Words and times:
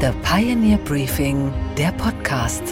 The 0.00 0.12
Pioneer 0.22 0.78
Briefing, 0.78 1.52
der 1.76 1.90
Podcast. 1.90 2.62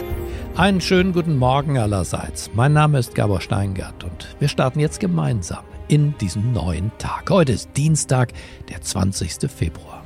Einen 0.54 0.80
schönen 0.80 1.12
guten 1.12 1.36
Morgen 1.36 1.76
allerseits. 1.76 2.50
Mein 2.54 2.72
Name 2.72 3.00
ist 3.00 3.16
Gabor 3.16 3.40
Steingart 3.40 4.04
und 4.04 4.36
wir 4.38 4.46
starten 4.46 4.78
jetzt 4.78 5.00
gemeinsam 5.00 5.64
in 5.88 6.16
diesen 6.18 6.52
neuen 6.52 6.92
Tag. 6.98 7.28
Heute 7.30 7.50
ist 7.50 7.70
Dienstag, 7.76 8.32
der 8.68 8.80
20. 8.80 9.50
Februar. 9.50 10.04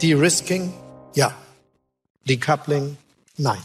De-Risking? 0.00 0.72
Ja. 1.14 1.34
Decoupling? 2.26 2.96
Nein. 3.36 3.58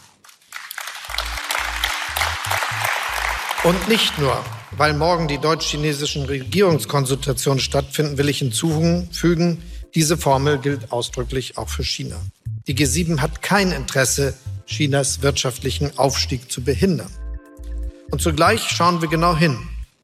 Und 3.64 3.88
nicht 3.88 4.20
nur, 4.20 4.44
weil 4.72 4.94
morgen 4.94 5.30
die 5.30 5.38
deutsch-chinesischen 5.38 6.26
Regierungskonsultationen 6.26 7.62
stattfinden, 7.62 8.18
will 8.18 8.28
ich 8.28 8.40
hinzufügen, 8.40 9.62
diese 9.96 10.18
Formel 10.18 10.58
gilt 10.58 10.92
ausdrücklich 10.92 11.58
auch 11.58 11.70
für 11.70 11.84
China. 11.84 12.16
Die 12.68 12.76
G7 12.76 13.20
hat 13.20 13.42
kein 13.42 13.72
Interesse, 13.72 14.34
Chinas 14.66 15.22
wirtschaftlichen 15.22 15.98
Aufstieg 15.98 16.52
zu 16.52 16.64
behindern. 16.64 17.12
Und 18.12 18.22
zugleich 18.22 18.62
schauen 18.62 19.02
wir 19.02 19.10
genau 19.10 19.36
hin, 19.36 19.58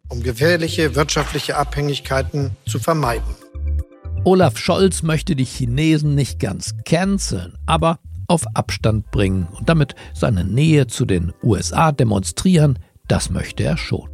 um 0.09 0.23
gefährliche 0.23 0.95
wirtschaftliche 0.95 1.57
Abhängigkeiten 1.57 2.51
zu 2.67 2.79
vermeiden. 2.79 3.35
Olaf 4.25 4.57
Scholz 4.57 5.03
möchte 5.03 5.35
die 5.35 5.45
Chinesen 5.45 6.15
nicht 6.15 6.39
ganz 6.39 6.75
canceln, 6.85 7.57
aber 7.65 7.99
auf 8.27 8.45
Abstand 8.53 9.11
bringen 9.11 9.47
und 9.51 9.67
damit 9.67 9.95
seine 10.13 10.45
Nähe 10.45 10.87
zu 10.87 11.05
den 11.05 11.33
USA 11.43 11.91
demonstrieren, 11.91 12.79
das 13.07 13.29
möchte 13.29 13.63
er 13.63 13.77
schon. 13.77 14.09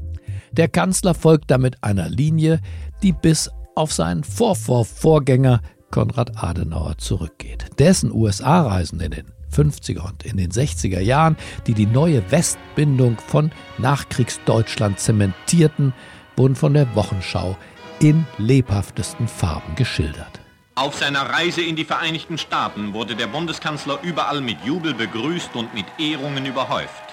Der 0.52 0.68
Kanzler 0.68 1.14
folgt 1.14 1.52
damit 1.52 1.84
einer 1.84 2.10
Linie, 2.10 2.60
die 3.04 3.14
bis 3.14 3.52
auf 3.80 3.94
seinen 3.94 4.26
Vorvorvorgänger 4.26 5.62
Konrad 5.90 6.44
Adenauer 6.44 6.98
zurückgeht. 6.98 7.66
Dessen 7.80 8.12
USA-Reisen 8.12 9.00
in 9.00 9.12
den 9.12 9.32
50er 9.56 10.02
und 10.02 10.24
in 10.24 10.36
den 10.36 10.52
60er 10.52 11.00
Jahren, 11.00 11.38
die 11.66 11.74
die 11.74 11.86
neue 11.86 12.30
Westbindung 12.30 13.18
von 13.26 13.52
Nachkriegsdeutschland 13.78 15.00
zementierten, 15.00 15.94
wurden 16.36 16.56
von 16.56 16.74
der 16.74 16.94
Wochenschau 16.94 17.58
in 18.00 18.28
lebhaftesten 18.38 19.30
Farben 19.30 19.76
geschildert. 19.76 20.42
Auf 20.76 20.98
seiner 20.98 21.22
Reise 21.22 21.62
in 21.62 21.78
die 21.78 21.86
Vereinigten 21.86 22.38
Staaten 22.38 22.94
wurde 22.94 23.16
der 23.16 23.28
Bundeskanzler 23.28 24.00
überall 24.04 24.42
mit 24.42 24.58
Jubel 24.66 24.94
begrüßt 24.94 25.56
und 25.56 25.74
mit 25.74 25.86
Ehrungen 25.98 26.46
überhäuft. 26.46 27.04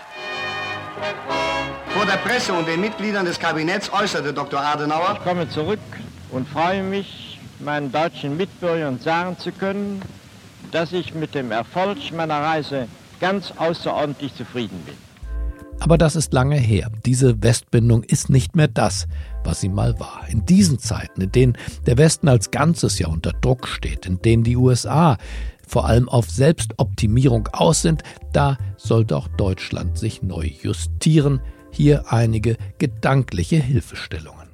Vor 1.88 2.06
der 2.06 2.18
Presse 2.18 2.52
und 2.52 2.66
den 2.68 2.80
Mitgliedern 2.80 3.24
des 3.24 3.38
Kabinetts 3.38 3.92
äußerte 3.92 4.34
Dr. 4.34 4.60
Adenauer, 4.60 5.14
ich 5.18 5.24
komme 5.24 5.48
zurück 5.48 5.78
und 6.30 6.48
freue 6.48 6.82
mich, 6.82 7.38
meinen 7.58 7.92
deutschen 7.92 8.36
Mitbürgern 8.36 8.98
sagen 9.00 9.38
zu 9.38 9.52
können, 9.52 10.02
dass 10.72 10.92
ich 10.92 11.14
mit 11.14 11.34
dem 11.34 11.52
Erfolg 11.52 11.98
meiner 12.14 12.40
Reise 12.40 12.88
ganz 13.20 13.52
außerordentlich 13.56 14.34
zufrieden 14.34 14.80
bin. 14.84 14.94
Aber 15.78 15.98
das 15.98 16.16
ist 16.16 16.32
lange 16.32 16.56
her. 16.56 16.90
Diese 17.04 17.42
Westbindung 17.42 18.02
ist 18.02 18.30
nicht 18.30 18.56
mehr 18.56 18.68
das, 18.68 19.06
was 19.44 19.60
sie 19.60 19.68
mal 19.68 19.98
war. 20.00 20.22
In 20.28 20.44
diesen 20.46 20.78
Zeiten, 20.78 21.20
in 21.20 21.32
denen 21.32 21.58
der 21.86 21.98
Westen 21.98 22.28
als 22.28 22.50
Ganzes 22.50 22.98
ja 22.98 23.08
unter 23.08 23.32
Druck 23.32 23.68
steht, 23.68 24.06
in 24.06 24.20
denen 24.20 24.42
die 24.42 24.56
USA 24.56 25.18
vor 25.66 25.86
allem 25.86 26.08
auf 26.08 26.30
Selbstoptimierung 26.30 27.48
aus 27.52 27.82
sind, 27.82 28.02
da 28.32 28.56
sollte 28.76 29.16
auch 29.16 29.28
Deutschland 29.28 29.98
sich 29.98 30.22
neu 30.22 30.50
justieren. 30.62 31.40
Hier 31.72 32.10
einige 32.10 32.56
gedankliche 32.78 33.56
Hilfestellungen. 33.56 34.45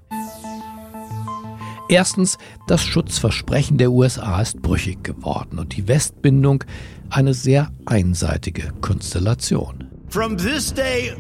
Erstens, 1.88 2.38
das 2.66 2.84
Schutzversprechen 2.84 3.78
der 3.78 3.90
USA 3.90 4.40
ist 4.40 4.62
brüchig 4.62 5.04
geworden 5.04 5.58
und 5.58 5.76
die 5.76 5.88
Westbindung 5.88 6.64
eine 7.10 7.34
sehr 7.34 7.70
einseitige 7.86 8.72
Konstellation. 8.80 9.88
From 10.08 10.36
this 10.36 10.72
day 10.72 11.14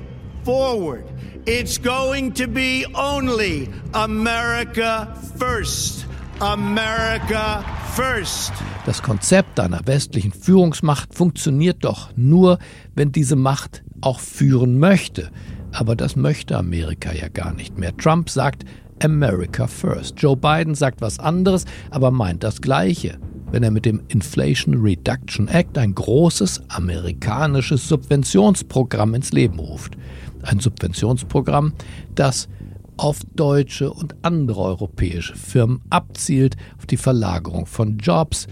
forward, 0.44 1.04
it's 1.46 1.80
going 1.80 2.32
to 2.34 2.46
be 2.46 2.84
only 2.94 3.68
America 3.92 5.14
first. 5.38 6.06
America 6.40 7.64
first. 7.94 8.52
Das 8.84 9.02
Konzept 9.02 9.60
einer 9.60 9.80
westlichen 9.86 10.32
Führungsmacht 10.32 11.14
funktioniert 11.14 11.84
doch 11.84 12.10
nur, 12.16 12.58
wenn 12.94 13.12
diese 13.12 13.36
Macht 13.36 13.84
auch 14.00 14.18
führen 14.18 14.78
möchte. 14.78 15.30
Aber 15.72 15.96
das 15.96 16.16
möchte 16.16 16.58
Amerika 16.58 17.12
ja 17.12 17.28
gar 17.28 17.52
nicht 17.54 17.78
mehr. 17.78 17.96
Trump 17.96 18.28
sagt, 18.28 18.64
America 19.02 19.66
First. 19.66 20.20
Joe 20.20 20.36
Biden 20.36 20.74
sagt 20.74 21.00
was 21.00 21.18
anderes, 21.18 21.64
aber 21.90 22.10
meint 22.10 22.44
das 22.44 22.60
Gleiche, 22.60 23.18
wenn 23.50 23.62
er 23.62 23.70
mit 23.70 23.84
dem 23.84 24.00
Inflation 24.08 24.74
Reduction 24.80 25.48
Act 25.48 25.76
ein 25.78 25.94
großes 25.94 26.62
amerikanisches 26.68 27.88
Subventionsprogramm 27.88 29.14
ins 29.14 29.32
Leben 29.32 29.58
ruft. 29.58 29.96
Ein 30.42 30.60
Subventionsprogramm, 30.60 31.72
das 32.14 32.48
auf 32.96 33.18
deutsche 33.34 33.92
und 33.92 34.14
andere 34.22 34.60
europäische 34.60 35.34
Firmen 35.34 35.80
abzielt, 35.90 36.56
auf 36.78 36.86
die 36.86 36.96
Verlagerung 36.96 37.66
von 37.66 37.98
Jobs. 37.98 38.46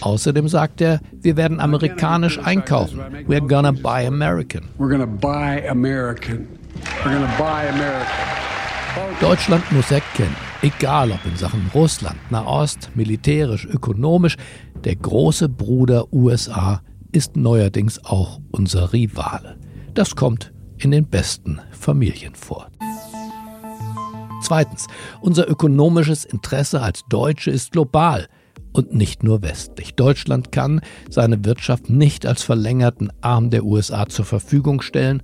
Außerdem 0.00 0.48
sagt 0.48 0.80
er, 0.80 1.00
wir 1.20 1.36
werden 1.36 1.60
amerikanisch 1.60 2.38
einkaufen. 2.38 3.00
We're 3.28 3.46
gonna 3.46 3.72
buy 3.72 4.06
American. 4.06 4.62
We're 4.78 4.90
gonna 4.90 5.06
buy 5.06 5.68
American. 5.68 6.48
We're 7.04 7.12
gonna 7.12 7.34
buy 7.38 7.68
American. 7.68 8.49
Deutschland 9.20 9.70
muss 9.70 9.90
erkennen, 9.90 10.34
egal 10.62 11.12
ob 11.12 11.24
in 11.24 11.36
Sachen 11.36 11.70
Russland, 11.74 12.16
Nahost, 12.30 12.90
militärisch, 12.94 13.66
ökonomisch, 13.66 14.36
der 14.84 14.96
große 14.96 15.48
Bruder 15.48 16.12
USA 16.12 16.80
ist 17.12 17.36
neuerdings 17.36 18.04
auch 18.04 18.40
unser 18.50 18.92
Rivale. 18.92 19.58
Das 19.94 20.16
kommt 20.16 20.52
in 20.78 20.90
den 20.90 21.06
besten 21.06 21.60
Familien 21.70 22.34
vor. 22.34 22.68
Zweitens, 24.42 24.86
unser 25.20 25.48
ökonomisches 25.48 26.24
Interesse 26.24 26.80
als 26.80 27.04
Deutsche 27.08 27.50
ist 27.50 27.72
global 27.72 28.26
und 28.72 28.94
nicht 28.94 29.22
nur 29.22 29.42
westlich. 29.42 29.94
Deutschland 29.94 30.50
kann 30.50 30.80
seine 31.10 31.44
Wirtschaft 31.44 31.90
nicht 31.90 32.24
als 32.24 32.42
verlängerten 32.42 33.12
Arm 33.20 33.50
der 33.50 33.64
USA 33.64 34.08
zur 34.08 34.24
Verfügung 34.24 34.80
stellen, 34.80 35.22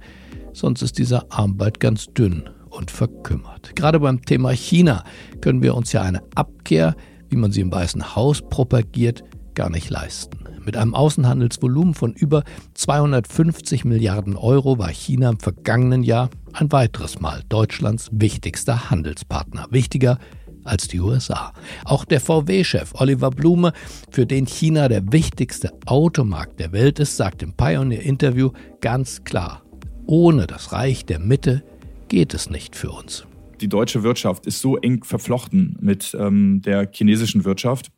sonst 0.53 0.83
ist 0.83 0.99
dieser 0.99 1.33
Arm 1.33 1.57
bald 1.57 1.81
ganz 1.81 2.07
dünn 2.09 2.51
und 2.77 2.91
verkümmert. 2.91 3.75
Gerade 3.75 4.01
beim 4.01 4.25
Thema 4.25 4.51
China 4.51 5.05
können 5.41 5.63
wir 5.63 5.75
uns 5.75 5.93
ja 5.93 6.03
eine 6.03 6.23
Abkehr, 6.35 6.95
wie 7.29 7.37
man 7.37 7.51
sie 7.51 7.63
im 7.63 7.73
Weißen 7.73 8.15
Haus 8.15 8.43
propagiert, 8.43 9.25
gar 9.55 9.71
nicht 9.71 9.91
leisten. 9.91 10.39
Mit 10.65 10.77
einem 10.77 10.95
Außenhandelsvolumen 10.95 11.95
von 11.95 12.13
über 12.13 12.45
250 12.75 13.85
Milliarden 13.85 14.37
Euro 14.37 14.79
war 14.79 14.91
China 14.91 15.31
im 15.31 15.39
vergangenen 15.39 16.03
Jahr 16.03 16.29
ein 16.53 16.71
weiteres 16.73 17.21
Mal 17.21 17.43
Deutschlands 17.49 18.09
wichtigster 18.13 18.91
Handelspartner. 18.91 19.67
Wichtiger 19.71 20.19
als 20.65 20.89
die 20.89 21.01
USA. 21.01 21.53
Auch 21.85 22.05
der 22.05 22.21
VW-Chef 22.21 22.95
Oliver 22.95 23.31
Blume, 23.31 23.73
für 24.11 24.27
den 24.27 24.47
China 24.47 24.89
der 24.89 25.13
wichtigste 25.13 25.73
Automarkt 25.87 26.59
der 26.61 26.73
Welt 26.73 26.99
ist, 26.99 27.17
sagt 27.17 27.43
im 27.43 27.53
Pioneer-Interview 27.53 28.51
ganz 28.81 29.23
klar, 29.25 29.63
ohne 30.07 30.47
das 30.47 30.73
Reich 30.73 31.07
der 31.07 31.21
Mitte 31.21 31.63
geht 32.09 32.35
es 32.35 32.51
nicht 32.51 32.77
für 32.77 32.91
uns. 32.91 33.27
Die 33.61 33.69
deutsche 33.69 34.03
Wirtschaft 34.03 34.47
ist 34.47 34.61
so 34.61 34.77
eng 34.77 35.03
verflochten 35.05 35.77
mit 35.81 36.17
ähm, 36.19 36.61
der 36.63 36.89
chinesischen 36.93 37.45
Wirtschaft. 37.45 37.91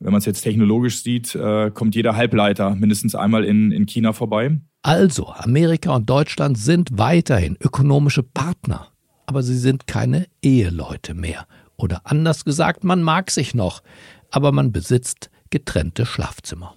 Wenn 0.00 0.12
man 0.12 0.18
es 0.18 0.26
jetzt 0.26 0.42
technologisch 0.42 1.02
sieht, 1.02 1.34
äh, 1.34 1.70
kommt 1.70 1.94
jeder 1.94 2.16
Halbleiter 2.16 2.74
mindestens 2.74 3.14
einmal 3.14 3.44
in, 3.44 3.70
in 3.70 3.86
China 3.86 4.12
vorbei. 4.12 4.60
Also, 4.82 5.28
Amerika 5.28 5.94
und 5.94 6.10
Deutschland 6.10 6.58
sind 6.58 6.98
weiterhin 6.98 7.56
ökonomische 7.60 8.24
Partner, 8.24 8.88
aber 9.26 9.42
sie 9.42 9.56
sind 9.56 9.86
keine 9.86 10.26
Eheleute 10.42 11.14
mehr. 11.14 11.46
Oder 11.76 12.00
anders 12.04 12.44
gesagt, 12.44 12.84
man 12.84 13.02
mag 13.02 13.30
sich 13.30 13.54
noch, 13.54 13.82
aber 14.30 14.50
man 14.50 14.72
besitzt 14.72 15.30
getrennte 15.50 16.04
Schlafzimmer. 16.04 16.74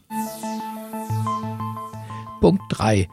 Punkt 2.42 2.62
3 2.69 3.07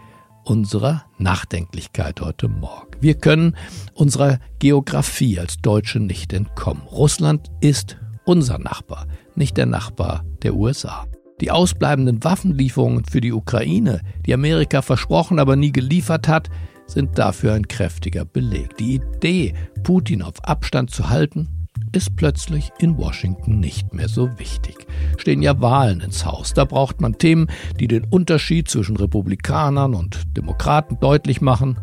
unserer 0.45 1.05
Nachdenklichkeit 1.19 2.21
heute 2.21 2.49
Morgen. 2.49 2.91
Wir 3.01 3.15
können 3.15 3.57
unserer 3.95 4.39
Geografie 4.59 5.39
als 5.39 5.59
Deutsche 5.59 6.01
nicht 6.01 6.33
entkommen. 6.33 6.83
Russland 6.83 7.51
ist 7.61 7.97
unser 8.25 8.59
Nachbar, 8.59 9.07
nicht 9.35 9.57
der 9.57 9.67
Nachbar 9.67 10.25
der 10.43 10.55
USA. 10.55 11.07
Die 11.41 11.51
ausbleibenden 11.51 12.23
Waffenlieferungen 12.23 13.05
für 13.05 13.21
die 13.21 13.33
Ukraine, 13.33 14.01
die 14.27 14.35
Amerika 14.35 14.83
versprochen, 14.83 15.39
aber 15.39 15.57
nie 15.57 15.73
geliefert 15.73 16.29
hat, 16.29 16.49
sind 16.87 17.19
dafür 17.19 17.55
ein 17.55 17.67
kräftiger 17.67 18.25
Beleg. 18.25 18.77
Die 18.77 18.97
Idee, 18.97 19.55
Putin 19.83 20.23
auf 20.23 20.45
Abstand 20.45 20.91
zu 20.91 21.09
halten, 21.09 21.62
ist 21.93 22.17
plötzlich 22.17 22.73
in 22.79 22.97
Washington 22.97 23.61
nicht 23.61 23.93
mehr 23.93 24.09
so 24.09 24.39
wichtig. 24.39 24.87
Stehen 25.19 25.43
ja 25.43 25.61
Wahlen 25.61 26.01
ins 26.01 26.25
Haus. 26.25 26.55
Da 26.55 26.65
braucht 26.65 27.01
man 27.01 27.19
Themen, 27.19 27.49
die 27.79 27.89
den 27.89 28.05
Unterschied 28.05 28.69
zwischen 28.69 28.97
Republikanern 28.97 29.95
und 29.95 30.37
Demokraten 30.37 30.99
deutlich 31.01 31.41
machen 31.41 31.79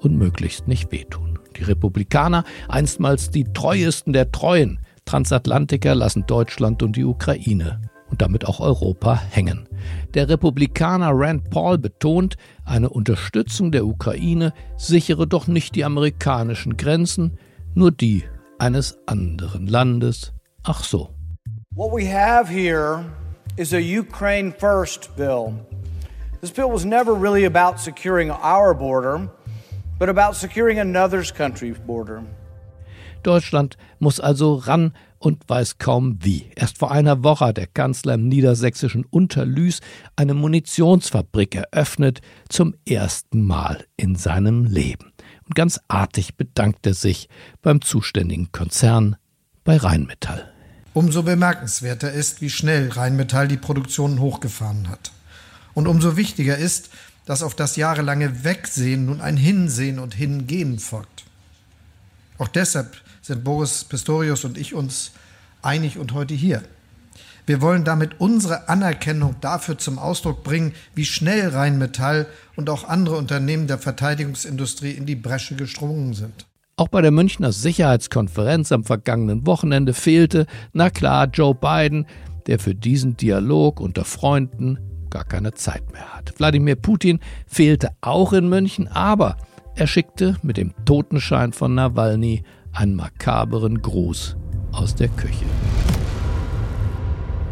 und 0.00 0.16
möglichst 0.16 0.68
nicht 0.68 0.90
wehtun. 0.90 1.38
Die 1.56 1.64
Republikaner, 1.64 2.44
einstmals 2.68 3.30
die 3.30 3.44
treuesten 3.44 4.12
der 4.12 4.32
Treuen, 4.32 4.80
Transatlantiker 5.04 5.94
lassen 5.94 6.24
Deutschland 6.26 6.82
und 6.82 6.96
die 6.96 7.04
Ukraine 7.04 7.80
und 8.08 8.22
damit 8.22 8.46
auch 8.46 8.60
Europa 8.60 9.20
hängen. 9.30 9.68
Der 10.14 10.28
Republikaner 10.28 11.10
Rand 11.12 11.50
Paul 11.50 11.78
betont, 11.78 12.36
eine 12.64 12.90
Unterstützung 12.90 13.72
der 13.72 13.86
Ukraine 13.86 14.52
sichere 14.76 15.26
doch 15.26 15.46
nicht 15.46 15.74
die 15.74 15.84
amerikanischen 15.84 16.76
Grenzen, 16.76 17.38
nur 17.74 17.90
die 17.90 18.24
eines 18.62 18.96
anderen 19.06 19.66
Landes. 19.66 20.32
Ach 20.62 20.84
so. 20.84 21.10
What 21.74 21.90
we 21.92 22.06
have 22.06 22.48
here 22.48 23.04
is 23.56 23.72
a 23.72 23.80
Ukraine 23.80 24.52
first 24.52 25.16
bill. 25.16 25.54
This 26.40 26.52
bill 26.52 26.70
was 26.70 26.84
never 26.84 27.12
really 27.12 27.44
about 27.44 27.80
securing 27.80 28.30
our 28.30 28.72
border, 28.72 29.28
but 29.98 30.08
about 30.08 30.36
securing 30.36 30.78
another 30.78 31.24
country's 31.24 31.78
border. 31.78 32.22
Deutschland 33.24 33.76
muss 33.98 34.20
also 34.20 34.54
ran 34.54 34.92
und 35.18 35.48
weiß 35.48 35.78
kaum 35.78 36.18
wie. 36.20 36.50
Erst 36.54 36.78
vor 36.78 36.92
einer 36.92 37.24
Woche 37.24 37.46
hat 37.46 37.56
der 37.56 37.66
Kanzler 37.66 38.14
im 38.14 38.28
niedersächsischen 38.28 39.04
Unterlüß 39.04 39.80
eine 40.16 40.34
Munitionsfabrik 40.34 41.54
eröffnet, 41.56 42.20
zum 42.48 42.74
ersten 42.88 43.42
Mal 43.42 43.84
in 43.96 44.14
seinem 44.16 44.64
Leben. 44.64 45.11
Und 45.52 45.56
ganz 45.56 45.80
artig 45.86 46.36
bedankt 46.38 46.86
er 46.86 46.94
sich 46.94 47.28
beim 47.60 47.82
zuständigen 47.82 48.52
Konzern 48.52 49.16
bei 49.64 49.76
Rheinmetall. 49.76 50.50
Umso 50.94 51.22
bemerkenswerter 51.22 52.10
ist, 52.10 52.40
wie 52.40 52.48
schnell 52.48 52.88
Rheinmetall 52.88 53.48
die 53.48 53.58
Produktion 53.58 54.18
hochgefahren 54.18 54.88
hat. 54.88 55.12
Und 55.74 55.88
umso 55.88 56.16
wichtiger 56.16 56.56
ist, 56.56 56.88
dass 57.26 57.42
auf 57.42 57.54
das 57.54 57.76
jahrelange 57.76 58.44
Wegsehen 58.44 59.04
nun 59.04 59.20
ein 59.20 59.36
Hinsehen 59.36 59.98
und 59.98 60.14
Hingehen 60.14 60.78
folgt. 60.78 61.24
Auch 62.38 62.48
deshalb 62.48 62.96
sind 63.20 63.44
Boris 63.44 63.84
Pistorius 63.84 64.46
und 64.46 64.56
ich 64.56 64.72
uns 64.72 65.10
einig 65.60 65.98
und 65.98 66.14
heute 66.14 66.32
hier. 66.32 66.62
Wir 67.44 67.60
wollen 67.60 67.84
damit 67.84 68.20
unsere 68.20 68.68
Anerkennung 68.68 69.34
dafür 69.40 69.76
zum 69.76 69.98
Ausdruck 69.98 70.44
bringen, 70.44 70.74
wie 70.94 71.04
schnell 71.04 71.48
Rheinmetall 71.48 72.26
und 72.54 72.70
auch 72.70 72.88
andere 72.88 73.16
Unternehmen 73.16 73.66
der 73.66 73.78
Verteidigungsindustrie 73.78 74.92
in 74.92 75.06
die 75.06 75.16
Bresche 75.16 75.56
gesprungen 75.56 76.14
sind. 76.14 76.46
Auch 76.76 76.88
bei 76.88 77.02
der 77.02 77.10
Münchner 77.10 77.52
Sicherheitskonferenz 77.52 78.72
am 78.72 78.84
vergangenen 78.84 79.46
Wochenende 79.46 79.92
fehlte, 79.92 80.46
na 80.72 80.88
klar, 80.88 81.26
Joe 81.26 81.54
Biden, 81.54 82.06
der 82.46 82.58
für 82.58 82.74
diesen 82.74 83.16
Dialog 83.16 83.80
unter 83.80 84.04
Freunden 84.04 84.78
gar 85.10 85.24
keine 85.24 85.52
Zeit 85.52 85.92
mehr 85.92 86.14
hat. 86.14 86.32
Wladimir 86.38 86.76
Putin 86.76 87.20
fehlte 87.46 87.90
auch 88.00 88.32
in 88.32 88.48
München, 88.48 88.88
aber 88.88 89.36
er 89.74 89.86
schickte 89.86 90.36
mit 90.42 90.56
dem 90.56 90.72
Totenschein 90.84 91.52
von 91.52 91.74
Nawalny 91.74 92.42
einen 92.72 92.94
makaberen 92.94 93.82
Gruß 93.82 94.36
aus 94.72 94.94
der 94.94 95.08
Küche. 95.08 95.44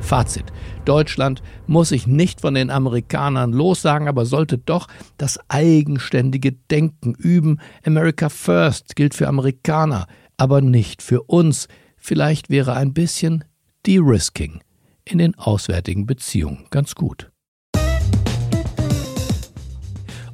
Fazit. 0.00 0.46
Deutschland 0.84 1.42
muss 1.66 1.90
sich 1.90 2.06
nicht 2.06 2.40
von 2.40 2.54
den 2.54 2.70
Amerikanern 2.70 3.52
lossagen, 3.52 4.08
aber 4.08 4.26
sollte 4.26 4.58
doch 4.58 4.88
das 5.18 5.38
eigenständige 5.48 6.52
Denken 6.52 7.14
üben. 7.14 7.60
America 7.86 8.28
First 8.28 8.96
gilt 8.96 9.14
für 9.14 9.28
Amerikaner, 9.28 10.06
aber 10.36 10.60
nicht 10.60 11.02
für 11.02 11.22
uns. 11.22 11.68
Vielleicht 11.96 12.50
wäre 12.50 12.74
ein 12.74 12.92
bisschen 12.94 13.44
De-Risking 13.86 14.60
in 15.04 15.18
den 15.18 15.38
auswärtigen 15.38 16.06
Beziehungen 16.06 16.66
ganz 16.70 16.94
gut. 16.94 17.30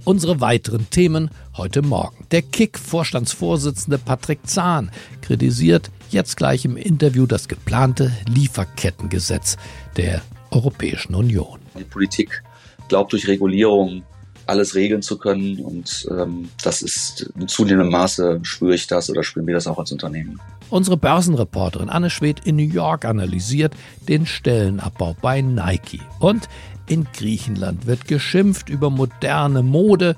Unsere 0.04 0.40
weiteren 0.40 0.88
Themen 0.90 1.30
heute 1.56 1.82
Morgen. 1.82 2.26
Der 2.30 2.42
Kick-Vorstandsvorsitzende 2.42 3.98
Patrick 3.98 4.46
Zahn 4.46 4.92
kritisiert 5.20 5.90
jetzt 6.10 6.36
gleich 6.36 6.64
im 6.64 6.76
Interview 6.76 7.26
das 7.26 7.48
geplante 7.48 8.12
Lieferkettengesetz 8.28 9.56
der 9.96 10.22
Europäischen 10.50 11.14
Union. 11.14 11.60
Die 11.78 11.84
Politik 11.84 12.42
glaubt 12.88 13.12
durch 13.12 13.26
Regulierung 13.28 14.02
alles 14.46 14.74
regeln 14.74 15.02
zu 15.02 15.18
können 15.18 15.58
und 15.58 16.06
ähm, 16.10 16.48
das 16.62 16.82
ist 16.82 17.32
in 17.38 17.48
zunehmendem 17.48 17.90
Maße 17.90 18.40
spüre 18.42 18.74
ich 18.74 18.86
das 18.86 19.10
oder 19.10 19.22
spüren 19.24 19.46
wir 19.46 19.54
das 19.54 19.66
auch 19.66 19.78
als 19.78 19.90
Unternehmen. 19.90 20.40
Unsere 20.70 20.96
Börsenreporterin 20.96 21.88
Anne 21.88 22.10
Schwedt 22.10 22.40
in 22.44 22.56
New 22.56 22.62
York 22.62 23.04
analysiert 23.04 23.74
den 24.08 24.24
Stellenabbau 24.24 25.16
bei 25.20 25.40
Nike 25.40 26.00
und 26.20 26.48
in 26.86 27.06
Griechenland 27.12 27.86
wird 27.86 28.06
geschimpft 28.06 28.68
über 28.68 28.90
moderne 28.90 29.62
Mode 29.62 30.16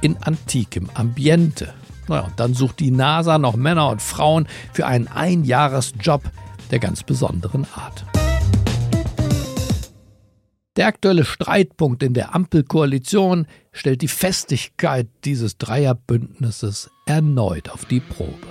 in 0.00 0.16
antikem 0.18 0.88
Ambiente. 0.94 1.74
Naja, 2.08 2.30
dann 2.36 2.54
sucht 2.54 2.80
die 2.80 2.90
NASA 2.90 3.38
noch 3.38 3.56
Männer 3.56 3.88
und 3.88 4.02
Frauen 4.02 4.46
für 4.72 4.86
einen 4.86 5.08
Einjahresjob 5.08 6.22
der 6.70 6.78
ganz 6.78 7.02
besonderen 7.02 7.66
Art. 7.74 8.04
Der 10.76 10.88
aktuelle 10.88 11.24
Streitpunkt 11.24 12.02
in 12.02 12.14
der 12.14 12.34
Ampelkoalition 12.34 13.46
stellt 13.70 14.02
die 14.02 14.08
Festigkeit 14.08 15.08
dieses 15.24 15.56
Dreierbündnisses 15.56 16.90
erneut 17.06 17.70
auf 17.70 17.84
die 17.84 18.00
Probe. 18.00 18.48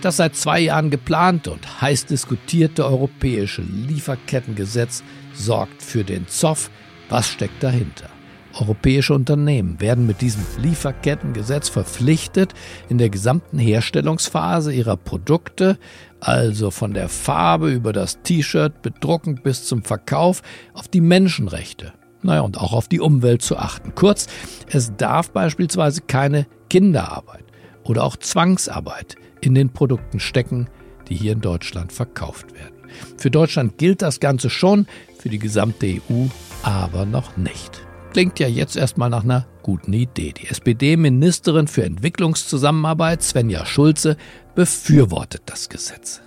Das 0.00 0.16
seit 0.16 0.34
zwei 0.34 0.58
Jahren 0.58 0.90
geplante 0.90 1.52
und 1.52 1.80
heiß 1.80 2.06
diskutierte 2.06 2.84
europäische 2.84 3.62
Lieferkettengesetz 3.62 5.04
sorgt 5.32 5.80
für 5.80 6.02
den 6.02 6.26
Zoff. 6.26 6.70
Was 7.08 7.28
steckt 7.28 7.62
dahinter? 7.62 8.11
Europäische 8.58 9.14
Unternehmen 9.14 9.80
werden 9.80 10.06
mit 10.06 10.20
diesem 10.20 10.44
Lieferkettengesetz 10.58 11.68
verpflichtet, 11.68 12.52
in 12.88 12.98
der 12.98 13.08
gesamten 13.08 13.58
Herstellungsphase 13.58 14.72
ihrer 14.72 14.96
Produkte, 14.96 15.78
also 16.20 16.70
von 16.70 16.94
der 16.94 17.08
Farbe 17.08 17.70
über 17.70 17.92
das 17.92 18.20
T-Shirt, 18.22 18.82
Bedrucken 18.82 19.36
bis 19.42 19.64
zum 19.64 19.82
Verkauf, 19.82 20.42
auf 20.74 20.88
die 20.88 21.00
Menschenrechte, 21.00 21.92
naja, 22.22 22.42
und 22.42 22.58
auch 22.58 22.72
auf 22.72 22.88
die 22.88 23.00
Umwelt 23.00 23.42
zu 23.42 23.56
achten. 23.56 23.94
Kurz, 23.94 24.26
es 24.68 24.96
darf 24.96 25.30
beispielsweise 25.30 26.02
keine 26.02 26.46
Kinderarbeit 26.68 27.44
oder 27.84 28.04
auch 28.04 28.16
Zwangsarbeit 28.16 29.16
in 29.40 29.54
den 29.54 29.72
Produkten 29.72 30.20
stecken, 30.20 30.68
die 31.08 31.14
hier 31.16 31.32
in 31.32 31.40
Deutschland 31.40 31.92
verkauft 31.92 32.54
werden. 32.54 32.74
Für 33.16 33.30
Deutschland 33.30 33.78
gilt 33.78 34.02
das 34.02 34.20
Ganze 34.20 34.50
schon, 34.50 34.86
für 35.18 35.28
die 35.28 35.38
gesamte 35.38 35.86
EU 35.86 36.26
aber 36.62 37.06
noch 37.06 37.36
nicht. 37.36 37.82
Klingt 38.12 38.38
ja 38.38 38.46
jetzt 38.46 38.76
erstmal 38.76 39.08
nach 39.08 39.24
einer 39.24 39.46
guten 39.62 39.94
Idee. 39.94 40.32
Die 40.32 40.46
SPD-Ministerin 40.46 41.66
für 41.66 41.84
Entwicklungszusammenarbeit, 41.84 43.22
Svenja 43.22 43.64
Schulze, 43.64 44.18
befürwortet 44.54 45.42
das 45.46 45.70
Gesetz. 45.70 46.20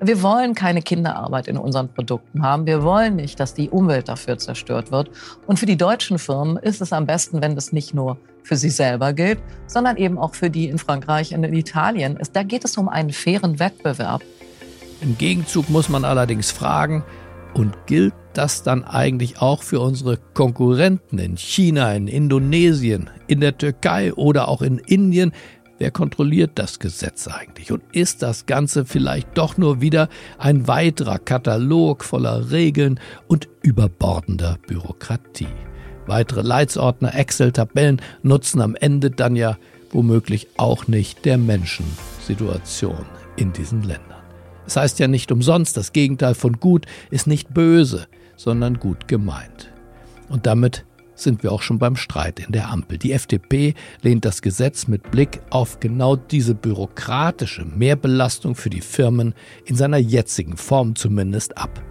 Wir 0.00 0.22
wollen 0.22 0.56
keine 0.56 0.82
Kinderarbeit 0.82 1.46
in 1.46 1.56
unseren 1.56 1.88
Produkten 1.88 2.42
haben. 2.42 2.66
Wir 2.66 2.82
wollen 2.82 3.14
nicht, 3.14 3.38
dass 3.38 3.54
die 3.54 3.70
Umwelt 3.70 4.08
dafür 4.08 4.38
zerstört 4.38 4.90
wird. 4.90 5.10
Und 5.46 5.60
für 5.60 5.66
die 5.66 5.76
deutschen 5.76 6.18
Firmen 6.18 6.56
ist 6.56 6.80
es 6.80 6.92
am 6.92 7.06
besten, 7.06 7.40
wenn 7.42 7.54
das 7.54 7.72
nicht 7.72 7.94
nur 7.94 8.16
für 8.42 8.56
sie 8.56 8.70
selber 8.70 9.12
gilt, 9.12 9.38
sondern 9.68 9.98
eben 9.98 10.18
auch 10.18 10.34
für 10.34 10.50
die 10.50 10.68
in 10.68 10.78
Frankreich 10.78 11.32
und 11.32 11.44
in 11.44 11.54
Italien. 11.54 12.18
Da 12.32 12.42
geht 12.42 12.64
es 12.64 12.76
um 12.76 12.88
einen 12.88 13.12
fairen 13.12 13.60
Wettbewerb. 13.60 14.22
Im 15.00 15.16
Gegenzug 15.16 15.70
muss 15.70 15.88
man 15.88 16.04
allerdings 16.04 16.50
fragen, 16.50 17.04
und 17.54 17.86
gilt 17.86 18.14
das 18.32 18.62
dann 18.62 18.84
eigentlich 18.84 19.40
auch 19.40 19.62
für 19.62 19.80
unsere 19.80 20.18
Konkurrenten 20.34 21.18
in 21.18 21.36
China, 21.36 21.92
in 21.92 22.06
Indonesien, 22.06 23.10
in 23.26 23.40
der 23.40 23.58
Türkei 23.58 24.12
oder 24.14 24.48
auch 24.48 24.62
in 24.62 24.78
Indien? 24.78 25.32
Wer 25.78 25.90
kontrolliert 25.90 26.52
das 26.56 26.78
Gesetz 26.78 27.26
eigentlich? 27.26 27.72
Und 27.72 27.82
ist 27.92 28.22
das 28.22 28.46
Ganze 28.46 28.84
vielleicht 28.84 29.38
doch 29.38 29.56
nur 29.56 29.80
wieder 29.80 30.08
ein 30.38 30.68
weiterer 30.68 31.18
Katalog 31.18 32.04
voller 32.04 32.50
Regeln 32.50 33.00
und 33.28 33.48
überbordender 33.62 34.58
Bürokratie? 34.66 35.48
Weitere 36.06 36.42
Leitsordner, 36.42 37.14
Excel-Tabellen 37.14 38.02
nutzen 38.22 38.60
am 38.60 38.74
Ende 38.74 39.10
dann 39.10 39.36
ja 39.36 39.56
womöglich 39.90 40.48
auch 40.56 40.86
nicht 40.86 41.24
der 41.24 41.38
Menschensituation 41.38 43.06
in 43.36 43.52
diesen 43.52 43.82
Ländern. 43.82 44.09
Es 44.70 44.76
heißt 44.76 45.00
ja 45.00 45.08
nicht 45.08 45.32
umsonst, 45.32 45.76
das 45.76 45.92
Gegenteil 45.92 46.36
von 46.36 46.60
gut 46.60 46.86
ist 47.10 47.26
nicht 47.26 47.52
böse, 47.52 48.06
sondern 48.36 48.78
gut 48.78 49.08
gemeint. 49.08 49.68
Und 50.28 50.46
damit 50.46 50.84
sind 51.16 51.42
wir 51.42 51.50
auch 51.50 51.62
schon 51.62 51.80
beim 51.80 51.96
Streit 51.96 52.38
in 52.38 52.52
der 52.52 52.70
Ampel. 52.70 52.96
Die 52.96 53.10
FDP 53.10 53.74
lehnt 54.02 54.24
das 54.24 54.42
Gesetz 54.42 54.86
mit 54.86 55.10
Blick 55.10 55.40
auf 55.50 55.80
genau 55.80 56.14
diese 56.14 56.54
bürokratische 56.54 57.64
Mehrbelastung 57.64 58.54
für 58.54 58.70
die 58.70 58.80
Firmen 58.80 59.34
in 59.64 59.74
seiner 59.74 59.98
jetzigen 59.98 60.56
Form 60.56 60.94
zumindest 60.94 61.58
ab. 61.58 61.82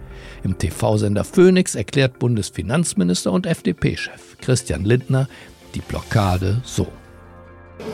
Im 0.42 0.56
TV-Sender 0.56 1.24
Phoenix 1.24 1.74
erklärt 1.74 2.18
Bundesfinanzminister 2.18 3.30
und 3.30 3.44
FDP-Chef 3.44 4.38
Christian 4.40 4.86
Lindner 4.86 5.28
die 5.74 5.80
Blockade 5.80 6.62
so. 6.64 6.86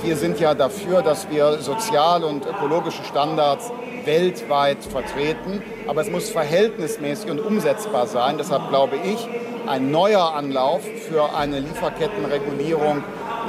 Wir 0.02 0.16
sind 0.16 0.40
ja 0.40 0.54
dafür, 0.54 1.02
dass 1.02 1.28
wir 1.30 1.58
soziale 1.58 2.26
und 2.26 2.46
ökologische 2.46 3.04
Standards 3.04 3.72
weltweit 4.04 4.84
vertreten. 4.84 5.62
Aber 5.86 6.00
es 6.00 6.10
muss 6.10 6.30
verhältnismäßig 6.30 7.30
und 7.30 7.40
umsetzbar 7.40 8.06
sein. 8.06 8.38
Deshalb 8.38 8.68
glaube 8.68 8.96
ich, 8.96 9.26
ein 9.66 9.90
neuer 9.90 10.34
Anlauf 10.34 10.82
für 11.08 11.34
eine 11.34 11.60
Lieferkettenregulierung 11.60 13.02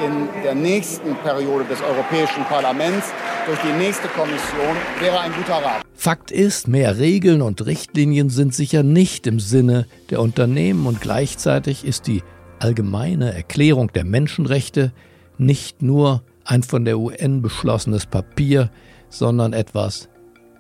in 0.04 0.28
der 0.44 0.56
nächsten 0.56 1.16
Periode 1.18 1.66
des 1.66 1.82
Europäischen 1.82 2.44
Parlaments 2.46 3.08
durch 3.46 3.60
die 3.62 3.78
nächste 3.78 4.08
Kommission 4.10 4.76
wäre 5.00 5.20
ein 5.20 5.32
guter 5.34 5.56
Rat. 5.56 5.82
Fakt 5.96 6.32
ist, 6.32 6.68
mehr 6.68 7.00
Regeln 7.00 7.42
und 7.42 7.66
Richtlinien 7.66 8.30
sind 8.30 8.54
sicher 8.54 8.84
nicht 8.84 9.26
im 9.26 9.40
Sinne 9.40 9.88
der 10.10 10.22
Unternehmen 10.22 10.86
und 10.86 11.02
gleichzeitig 11.02 11.86
ist 11.86 12.08
die 12.08 12.24
allgemeine 12.60 13.34
Erklärung 13.34 13.92
der 13.94 14.04
Menschenrechte 14.04 14.92
nicht 15.38 15.82
nur 15.82 16.24
ein 16.44 16.64
von 16.64 16.86
der 16.86 17.00
UN 17.00 17.42
beschlossenes 17.42 18.06
Papier, 18.06 18.70
sondern 19.10 19.54
etwas, 19.54 20.10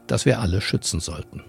das 0.07 0.25
wir 0.25 0.39
alle 0.39 0.61
schützen 0.61 0.99
sollten. 0.99 1.43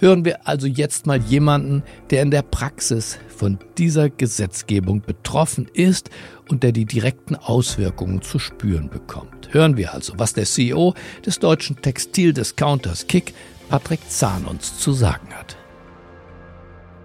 Hören 0.00 0.24
wir 0.24 0.48
also 0.48 0.66
jetzt 0.66 1.06
mal 1.06 1.20
jemanden, 1.20 1.82
der 2.08 2.22
in 2.22 2.30
der 2.30 2.40
Praxis 2.40 3.18
von 3.28 3.58
dieser 3.76 4.08
Gesetzgebung 4.08 5.02
betroffen 5.02 5.68
ist 5.74 6.08
und 6.48 6.62
der 6.62 6.72
die 6.72 6.86
direkten 6.86 7.36
Auswirkungen 7.36 8.22
zu 8.22 8.38
spüren 8.38 8.88
bekommt. 8.88 9.52
Hören 9.52 9.76
wir 9.76 9.92
also, 9.92 10.14
was 10.16 10.32
der 10.32 10.46
CEO 10.46 10.94
des 11.26 11.38
deutschen 11.38 11.82
Textildiscounters 11.82 13.08
Kick, 13.08 13.34
Patrick 13.68 14.00
Zahn, 14.08 14.46
uns 14.46 14.78
zu 14.78 14.92
sagen 14.92 15.34
hat. 15.34 15.58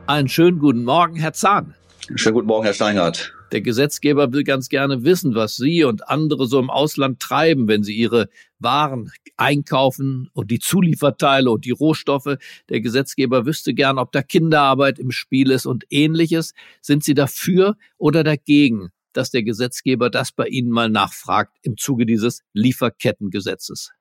Einen 0.07 0.29
schönen 0.29 0.59
guten 0.59 0.85
Morgen, 0.85 1.17
Herr 1.17 1.33
Zahn. 1.33 1.75
Schönen 2.15 2.35
guten 2.35 2.47
Morgen, 2.47 2.63
Herr 2.63 2.73
Steingart. 2.73 3.34
Der 3.55 3.61
Gesetzgeber 3.61 4.33
will 4.33 4.43
ganz 4.43 4.67
gerne 4.67 5.05
wissen, 5.05 5.33
was 5.33 5.55
Sie 5.55 5.85
und 5.85 6.09
andere 6.09 6.45
so 6.45 6.59
im 6.59 6.69
Ausland 6.69 7.21
treiben, 7.21 7.69
wenn 7.69 7.83
sie 7.83 7.95
ihre 7.95 8.27
Waren 8.59 9.13
einkaufen 9.37 10.29
und 10.33 10.51
die 10.51 10.59
Zulieferteile 10.59 11.49
und 11.49 11.63
die 11.63 11.71
Rohstoffe. 11.71 12.35
Der 12.67 12.81
Gesetzgeber 12.81 13.45
wüsste 13.45 13.73
gern, 13.73 13.97
ob 13.97 14.11
da 14.11 14.23
Kinderarbeit 14.23 14.99
im 14.99 15.11
Spiel 15.11 15.51
ist 15.51 15.65
und 15.65 15.85
ähnliches. 15.89 16.51
Sind 16.81 17.05
Sie 17.05 17.13
dafür 17.13 17.77
oder 17.97 18.25
dagegen, 18.25 18.89
dass 19.13 19.31
der 19.31 19.43
Gesetzgeber 19.43 20.09
das 20.09 20.33
bei 20.33 20.47
Ihnen 20.47 20.69
mal 20.69 20.89
nachfragt 20.89 21.55
im 21.61 21.77
Zuge 21.77 22.05
dieses 22.05 22.43
Lieferkettengesetzes? 22.51 23.91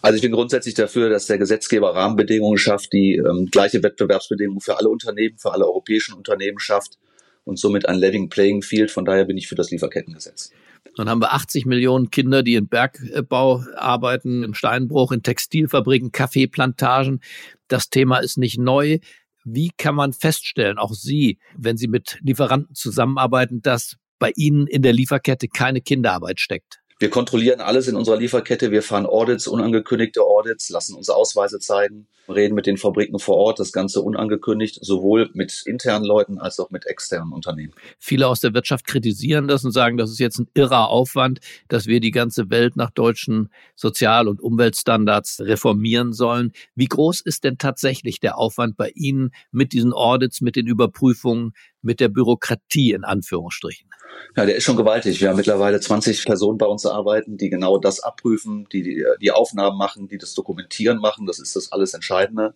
Also 0.00 0.16
ich 0.16 0.22
bin 0.22 0.32
grundsätzlich 0.32 0.72
dafür, 0.72 1.10
dass 1.10 1.26
der 1.26 1.36
Gesetzgeber 1.36 1.94
Rahmenbedingungen 1.94 2.56
schafft, 2.56 2.94
die 2.94 3.16
ähm, 3.16 3.50
gleiche 3.52 3.82
Wettbewerbsbedingungen 3.82 4.62
für 4.62 4.78
alle 4.78 4.88
Unternehmen, 4.88 5.36
für 5.36 5.52
alle 5.52 5.66
europäischen 5.66 6.14
Unternehmen 6.14 6.58
schafft 6.58 6.98
und 7.44 7.58
somit 7.58 7.88
ein 7.88 7.96
Living 7.96 8.28
Playing 8.28 8.62
Field. 8.62 8.90
Von 8.90 9.04
daher 9.04 9.24
bin 9.24 9.36
ich 9.36 9.48
für 9.48 9.54
das 9.54 9.70
Lieferkettengesetz. 9.70 10.50
Dann 10.96 11.08
haben 11.08 11.20
wir 11.20 11.32
80 11.32 11.66
Millionen 11.66 12.10
Kinder, 12.10 12.42
die 12.42 12.54
in 12.54 12.68
Bergbau 12.68 13.64
arbeiten, 13.76 14.42
im 14.42 14.54
Steinbruch, 14.54 15.12
in 15.12 15.22
Textilfabriken, 15.22 16.12
Kaffeeplantagen. 16.12 17.20
Das 17.68 17.88
Thema 17.88 18.18
ist 18.18 18.38
nicht 18.38 18.58
neu. 18.58 18.98
Wie 19.44 19.70
kann 19.76 19.94
man 19.94 20.12
feststellen, 20.12 20.78
auch 20.78 20.94
Sie, 20.94 21.38
wenn 21.56 21.76
Sie 21.76 21.88
mit 21.88 22.18
Lieferanten 22.22 22.74
zusammenarbeiten, 22.74 23.60
dass 23.60 23.96
bei 24.18 24.32
Ihnen 24.36 24.66
in 24.66 24.82
der 24.82 24.92
Lieferkette 24.92 25.48
keine 25.48 25.80
Kinderarbeit 25.80 26.40
steckt? 26.40 26.80
Wir 27.00 27.10
kontrollieren 27.10 27.60
alles 27.60 27.88
in 27.88 27.96
unserer 27.96 28.16
Lieferkette. 28.16 28.70
Wir 28.70 28.82
fahren 28.82 29.06
Audits, 29.06 29.48
unangekündigte 29.48 30.22
Audits, 30.22 30.70
lassen 30.70 30.94
uns 30.96 31.10
Ausweise 31.10 31.58
zeigen, 31.58 32.06
reden 32.28 32.54
mit 32.54 32.66
den 32.66 32.76
Fabriken 32.76 33.18
vor 33.18 33.36
Ort, 33.36 33.58
das 33.58 33.72
Ganze 33.72 34.00
unangekündigt, 34.00 34.78
sowohl 34.80 35.28
mit 35.34 35.62
internen 35.66 36.04
Leuten 36.04 36.38
als 36.38 36.60
auch 36.60 36.70
mit 36.70 36.86
externen 36.86 37.32
Unternehmen. 37.32 37.74
Viele 37.98 38.28
aus 38.28 38.40
der 38.40 38.54
Wirtschaft 38.54 38.86
kritisieren 38.86 39.48
das 39.48 39.64
und 39.64 39.72
sagen, 39.72 39.96
das 39.96 40.10
ist 40.10 40.20
jetzt 40.20 40.38
ein 40.38 40.48
irrer 40.54 40.88
Aufwand, 40.88 41.40
dass 41.68 41.86
wir 41.86 41.98
die 41.98 42.12
ganze 42.12 42.48
Welt 42.48 42.76
nach 42.76 42.90
deutschen 42.90 43.50
Sozial- 43.74 44.28
und 44.28 44.40
Umweltstandards 44.40 45.40
reformieren 45.40 46.12
sollen. 46.12 46.52
Wie 46.76 46.86
groß 46.86 47.22
ist 47.22 47.42
denn 47.42 47.58
tatsächlich 47.58 48.20
der 48.20 48.38
Aufwand 48.38 48.76
bei 48.76 48.90
Ihnen 48.94 49.32
mit 49.50 49.72
diesen 49.72 49.92
Audits, 49.92 50.40
mit 50.40 50.54
den 50.54 50.68
Überprüfungen, 50.68 51.54
mit 51.84 52.00
der 52.00 52.08
Bürokratie 52.08 52.92
in 52.92 53.04
Anführungsstrichen? 53.04 53.88
Ja, 54.36 54.46
der 54.46 54.56
ist 54.56 54.64
schon 54.64 54.76
gewaltig. 54.76 55.20
Wir 55.20 55.28
haben 55.28 55.36
mittlerweile 55.36 55.80
20 55.80 56.24
Personen 56.24 56.58
bei 56.58 56.66
uns 56.66 56.86
arbeiten, 56.86 57.36
die 57.36 57.50
genau 57.50 57.78
das 57.78 58.00
abprüfen, 58.00 58.66
die, 58.72 58.82
die 58.82 59.04
die 59.20 59.30
Aufnahmen 59.30 59.76
machen, 59.76 60.08
die 60.08 60.18
das 60.18 60.34
Dokumentieren 60.34 60.98
machen. 60.98 61.26
Das 61.26 61.38
ist 61.38 61.56
das 61.56 61.72
alles 61.72 61.94
Entscheidende. 61.94 62.54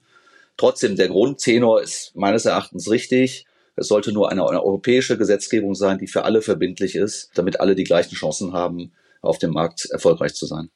Trotzdem, 0.56 0.96
der 0.96 1.08
Grundtenor 1.08 1.80
ist 1.80 2.16
meines 2.16 2.44
Erachtens 2.44 2.90
richtig. 2.90 3.46
Es 3.76 3.86
sollte 3.86 4.12
nur 4.12 4.30
eine, 4.30 4.46
eine 4.48 4.62
europäische 4.62 5.16
Gesetzgebung 5.16 5.76
sein, 5.76 5.98
die 5.98 6.08
für 6.08 6.24
alle 6.24 6.42
verbindlich 6.42 6.96
ist, 6.96 7.30
damit 7.34 7.60
alle 7.60 7.76
die 7.76 7.84
gleichen 7.84 8.16
Chancen 8.16 8.52
haben, 8.52 8.92
auf 9.22 9.38
dem 9.38 9.52
Markt 9.52 9.86
erfolgreich 9.90 10.34
zu 10.34 10.46
sein. 10.46 10.70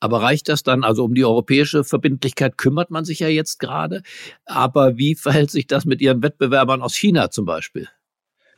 Aber 0.00 0.22
reicht 0.22 0.48
das 0.48 0.62
dann? 0.62 0.84
Also 0.84 1.04
um 1.04 1.14
die 1.14 1.24
europäische 1.24 1.84
Verbindlichkeit 1.84 2.58
kümmert 2.58 2.90
man 2.90 3.04
sich 3.04 3.20
ja 3.20 3.28
jetzt 3.28 3.58
gerade. 3.58 4.02
Aber 4.44 4.96
wie 4.96 5.14
verhält 5.14 5.50
sich 5.50 5.66
das 5.66 5.84
mit 5.84 6.00
Ihren 6.00 6.22
Wettbewerbern 6.22 6.82
aus 6.82 6.94
China 6.94 7.30
zum 7.30 7.44
Beispiel? 7.44 7.88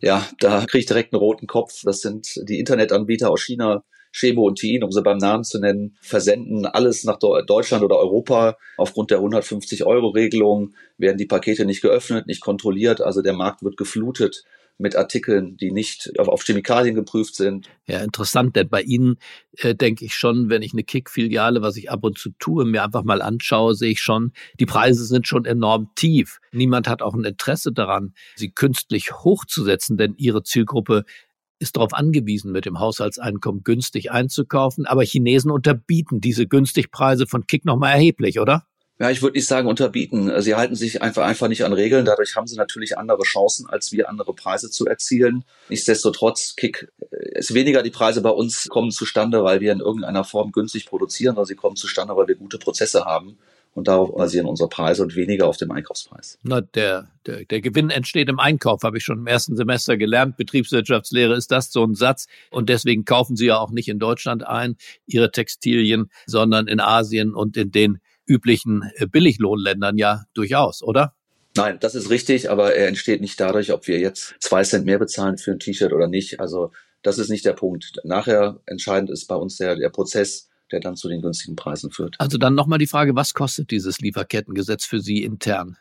Ja, 0.00 0.26
da 0.38 0.60
kriege 0.60 0.78
ich 0.78 0.86
direkt 0.86 1.12
einen 1.12 1.20
roten 1.20 1.46
Kopf. 1.46 1.82
Das 1.84 2.00
sind 2.00 2.40
die 2.48 2.58
Internetanbieter 2.58 3.30
aus 3.30 3.42
China, 3.42 3.82
Shebo 4.12 4.46
und 4.46 4.58
Tiin, 4.58 4.82
um 4.84 4.90
sie 4.90 5.02
beim 5.02 5.18
Namen 5.18 5.44
zu 5.44 5.58
nennen, 5.60 5.96
versenden 6.00 6.66
alles 6.66 7.04
nach 7.04 7.18
Deutschland 7.18 7.84
oder 7.84 7.98
Europa. 7.98 8.56
Aufgrund 8.76 9.10
der 9.10 9.20
150-Euro-Regelung 9.20 10.74
werden 10.96 11.18
die 11.18 11.26
Pakete 11.26 11.64
nicht 11.64 11.82
geöffnet, 11.82 12.26
nicht 12.26 12.40
kontrolliert. 12.40 13.00
Also 13.00 13.22
der 13.22 13.34
Markt 13.34 13.62
wird 13.62 13.76
geflutet 13.76 14.44
mit 14.78 14.96
Artikeln, 14.96 15.56
die 15.56 15.72
nicht 15.72 16.12
auf, 16.18 16.28
auf 16.28 16.44
Chemikalien 16.44 16.94
geprüft 16.94 17.34
sind. 17.34 17.68
Ja, 17.86 18.00
interessant, 18.00 18.56
denn 18.56 18.68
bei 18.68 18.82
Ihnen 18.82 19.16
äh, 19.58 19.74
denke 19.74 20.04
ich 20.04 20.14
schon, 20.14 20.48
wenn 20.48 20.62
ich 20.62 20.72
eine 20.72 20.84
Kick-Filiale, 20.84 21.62
was 21.62 21.76
ich 21.76 21.90
ab 21.90 22.04
und 22.04 22.16
zu 22.16 22.30
tue, 22.38 22.64
mir 22.64 22.84
einfach 22.84 23.02
mal 23.02 23.20
anschaue, 23.20 23.74
sehe 23.74 23.90
ich 23.90 24.00
schon, 24.00 24.32
die 24.60 24.66
Preise 24.66 25.04
sind 25.04 25.26
schon 25.26 25.44
enorm 25.44 25.90
tief. 25.96 26.40
Niemand 26.52 26.88
hat 26.88 27.02
auch 27.02 27.14
ein 27.14 27.24
Interesse 27.24 27.72
daran, 27.72 28.14
sie 28.36 28.50
künstlich 28.50 29.12
hochzusetzen, 29.12 29.96
denn 29.96 30.14
ihre 30.16 30.44
Zielgruppe 30.44 31.04
ist 31.58 31.76
darauf 31.76 31.92
angewiesen, 31.92 32.52
mit 32.52 32.66
dem 32.66 32.78
Haushaltseinkommen 32.78 33.64
günstig 33.64 34.12
einzukaufen. 34.12 34.86
Aber 34.86 35.02
Chinesen 35.02 35.50
unterbieten 35.50 36.20
diese 36.20 36.46
Günstigpreise 36.46 37.26
von 37.26 37.46
Kick 37.46 37.64
nochmal 37.64 37.94
erheblich, 37.94 38.38
oder? 38.38 38.64
Ja, 38.98 39.10
ich 39.10 39.22
würde 39.22 39.36
nicht 39.36 39.46
sagen 39.46 39.68
unterbieten. 39.68 40.40
Sie 40.40 40.56
halten 40.56 40.74
sich 40.74 41.02
einfach, 41.02 41.24
einfach 41.24 41.46
nicht 41.48 41.64
an 41.64 41.72
Regeln. 41.72 42.04
Dadurch 42.04 42.34
haben 42.34 42.48
sie 42.48 42.56
natürlich 42.56 42.98
andere 42.98 43.22
Chancen, 43.22 43.68
als 43.68 43.92
wir 43.92 44.08
andere 44.08 44.34
Preise 44.34 44.70
zu 44.70 44.86
erzielen. 44.86 45.44
Nichtsdestotrotz, 45.68 46.56
Kick 46.56 46.90
ist 47.10 47.54
weniger 47.54 47.82
die 47.82 47.90
Preise 47.90 48.20
bei 48.22 48.30
uns 48.30 48.66
kommen 48.68 48.90
zustande, 48.90 49.44
weil 49.44 49.60
wir 49.60 49.72
in 49.72 49.80
irgendeiner 49.80 50.24
Form 50.24 50.50
günstig 50.50 50.86
produzieren, 50.86 51.34
sondern 51.34 51.46
sie 51.46 51.54
kommen 51.54 51.76
zustande, 51.76 52.16
weil 52.16 52.26
wir 52.26 52.34
gute 52.34 52.58
Prozesse 52.58 53.04
haben. 53.04 53.38
Und 53.74 53.86
darauf 53.86 54.12
basieren 54.12 54.46
unsere 54.46 54.68
Preise 54.68 55.04
und 55.04 55.14
weniger 55.14 55.46
auf 55.46 55.56
dem 55.56 55.70
Einkaufspreis. 55.70 56.38
Na, 56.42 56.60
der, 56.60 57.12
der, 57.26 57.44
der 57.44 57.60
Gewinn 57.60 57.90
entsteht 57.90 58.28
im 58.28 58.40
Einkauf, 58.40 58.82
habe 58.82 58.98
ich 58.98 59.04
schon 59.04 59.18
im 59.18 59.26
ersten 59.28 59.56
Semester 59.56 59.96
gelernt. 59.96 60.36
Betriebswirtschaftslehre 60.36 61.36
ist 61.36 61.52
das 61.52 61.70
so 61.70 61.84
ein 61.84 61.94
Satz. 61.94 62.26
Und 62.50 62.68
deswegen 62.68 63.04
kaufen 63.04 63.36
Sie 63.36 63.46
ja 63.46 63.58
auch 63.58 63.70
nicht 63.70 63.88
in 63.88 64.00
Deutschland 64.00 64.44
ein, 64.44 64.76
Ihre 65.06 65.30
Textilien, 65.30 66.10
sondern 66.26 66.66
in 66.66 66.80
Asien 66.80 67.34
und 67.34 67.56
in 67.56 67.70
den 67.70 68.00
üblichen 68.28 68.90
äh, 68.96 69.06
Billiglohnländern 69.06 69.96
ja 69.96 70.24
durchaus, 70.34 70.82
oder? 70.82 71.14
Nein, 71.56 71.78
das 71.80 71.94
ist 71.94 72.10
richtig, 72.10 72.50
aber 72.50 72.74
er 72.74 72.88
entsteht 72.88 73.20
nicht 73.20 73.40
dadurch, 73.40 73.72
ob 73.72 73.88
wir 73.88 73.98
jetzt 73.98 74.34
zwei 74.40 74.62
Cent 74.62 74.84
mehr 74.84 74.98
bezahlen 74.98 75.38
für 75.38 75.50
ein 75.50 75.58
T-Shirt 75.58 75.92
oder 75.92 76.06
nicht. 76.06 76.38
Also 76.40 76.70
das 77.02 77.18
ist 77.18 77.30
nicht 77.30 77.44
der 77.44 77.54
Punkt. 77.54 77.94
Nachher 78.04 78.60
entscheidend 78.66 79.10
ist 79.10 79.26
bei 79.26 79.34
uns 79.34 79.56
der, 79.56 79.76
der 79.76 79.88
Prozess, 79.88 80.48
der 80.70 80.80
dann 80.80 80.96
zu 80.96 81.08
den 81.08 81.22
günstigen 81.22 81.56
Preisen 81.56 81.90
führt. 81.90 82.16
Also 82.18 82.38
dann 82.38 82.54
nochmal 82.54 82.78
die 82.78 82.86
Frage, 82.86 83.16
was 83.16 83.34
kostet 83.34 83.70
dieses 83.70 83.98
Lieferkettengesetz 84.00 84.84
für 84.84 85.00
Sie 85.00 85.22
intern? 85.22 85.76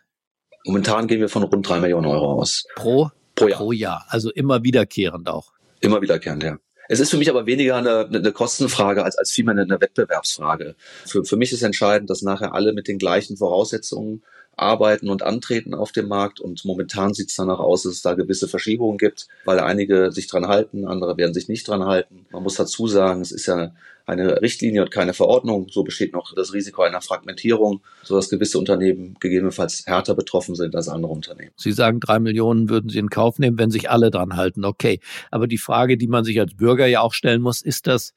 Momentan 0.66 1.08
gehen 1.08 1.20
wir 1.20 1.30
von 1.30 1.44
rund 1.44 1.68
drei 1.68 1.80
Millionen 1.80 2.08
Euro 2.08 2.39
aus. 2.39 2.66
Pro? 2.75 3.12
Pro 3.36 3.48
Jahr. 3.48 3.58
Pro 3.60 3.72
Jahr. 3.72 4.06
Also 4.10 4.32
immer 4.32 4.63
wiederkehrend 4.63 5.30
auch. 5.30 5.54
Immer 5.80 6.01
wiederkehrend, 6.01 6.44
ja. 6.44 6.58
Es 6.88 7.00
ist 7.00 7.10
für 7.12 7.17
mich 7.17 7.29
aber 7.29 7.46
weniger 7.46 7.75
eine, 7.75 8.08
eine 8.08 8.32
Kostenfrage 8.32 9.03
als, 9.03 9.17
als 9.17 9.32
vielmehr 9.32 9.56
eine 9.56 9.82
Wettbewerbsfrage. 9.82 10.75
Für, 11.06 11.24
für 11.25 11.38
mich 11.38 11.51
ist 11.51 11.62
entscheidend, 11.62 12.10
dass 12.10 12.22
nachher 12.22 12.53
alle 12.53 12.74
mit 12.74 12.88
den 12.88 12.98
gleichen 12.98 13.38
Voraussetzungen 13.38 14.24
arbeiten 14.58 15.10
und 15.10 15.24
antreten 15.24 15.74
auf 15.74 15.92
dem 15.92 16.08
Markt. 16.08 16.40
Und 16.40 16.66
momentan 16.66 17.14
sieht 17.14 17.30
es 17.30 17.36
danach 17.36 17.60
aus, 17.60 17.84
dass 17.84 17.94
es 17.94 18.02
da 18.02 18.16
gewisse 18.16 18.48
Verschiebungen 18.48 18.98
gibt, 18.98 19.28
weil 19.46 19.60
einige 19.60 20.12
sich 20.12 20.28
dran 20.28 20.48
halten, 20.48 20.86
andere 20.86 21.16
werden 21.18 21.34
sich 21.34 21.48
nicht 21.48 21.68
dran 21.68 21.86
halten. 21.86 22.26
Man 22.32 22.44
muss 22.44 22.56
dazu 22.56 22.88
sagen, 22.88 23.22
es 23.22 23.32
ist 23.32 23.46
ja 23.46 23.72
eine 24.08 24.42
Richtlinie 24.42 24.84
und 24.84 24.92
keine 24.92 25.14
Verordnung. 25.14 25.68
So 25.70 25.84
besteht 25.84 26.14
noch 26.14 26.34
das 26.34 26.54
Risiko 26.54 26.82
einer 26.82 27.02
Fragmentierung, 27.02 27.82
sodass 28.04 28.30
gewisse 28.30 28.58
Unternehmen 28.58 29.16
gegebenenfalls 29.20 29.86
härter 29.86 30.16
betroffen 30.16 30.56
sind 30.56 30.76
als 30.76 30.88
andere 30.88 31.12
Unternehmen. 31.12 31.52
Sie 31.58 31.74
sagen, 31.74 32.00
drei 32.00 32.20
Millionen 32.20 32.70
würden 32.70 32.90
Sie 32.90 33.00
in 33.00 33.10
Kauf 33.10 33.38
nehmen, 33.38 33.60
wenn 33.60 33.70
sich 33.70 33.90
alle 33.90 34.10
dran 34.10 34.38
halten. 34.38 34.64
Okay. 34.64 35.02
Aber 35.30 35.46
die 35.48 35.58
Frage, 35.58 35.98
die 35.98 36.08
man 36.08 36.24
sich 36.24 36.40
als 36.40 36.56
Bürger 36.56 36.88
ja 36.88 37.02
auch 37.02 37.14
stellen 37.14 37.42
muss, 37.42 37.62
ist 37.62 37.86
das, 37.86 38.14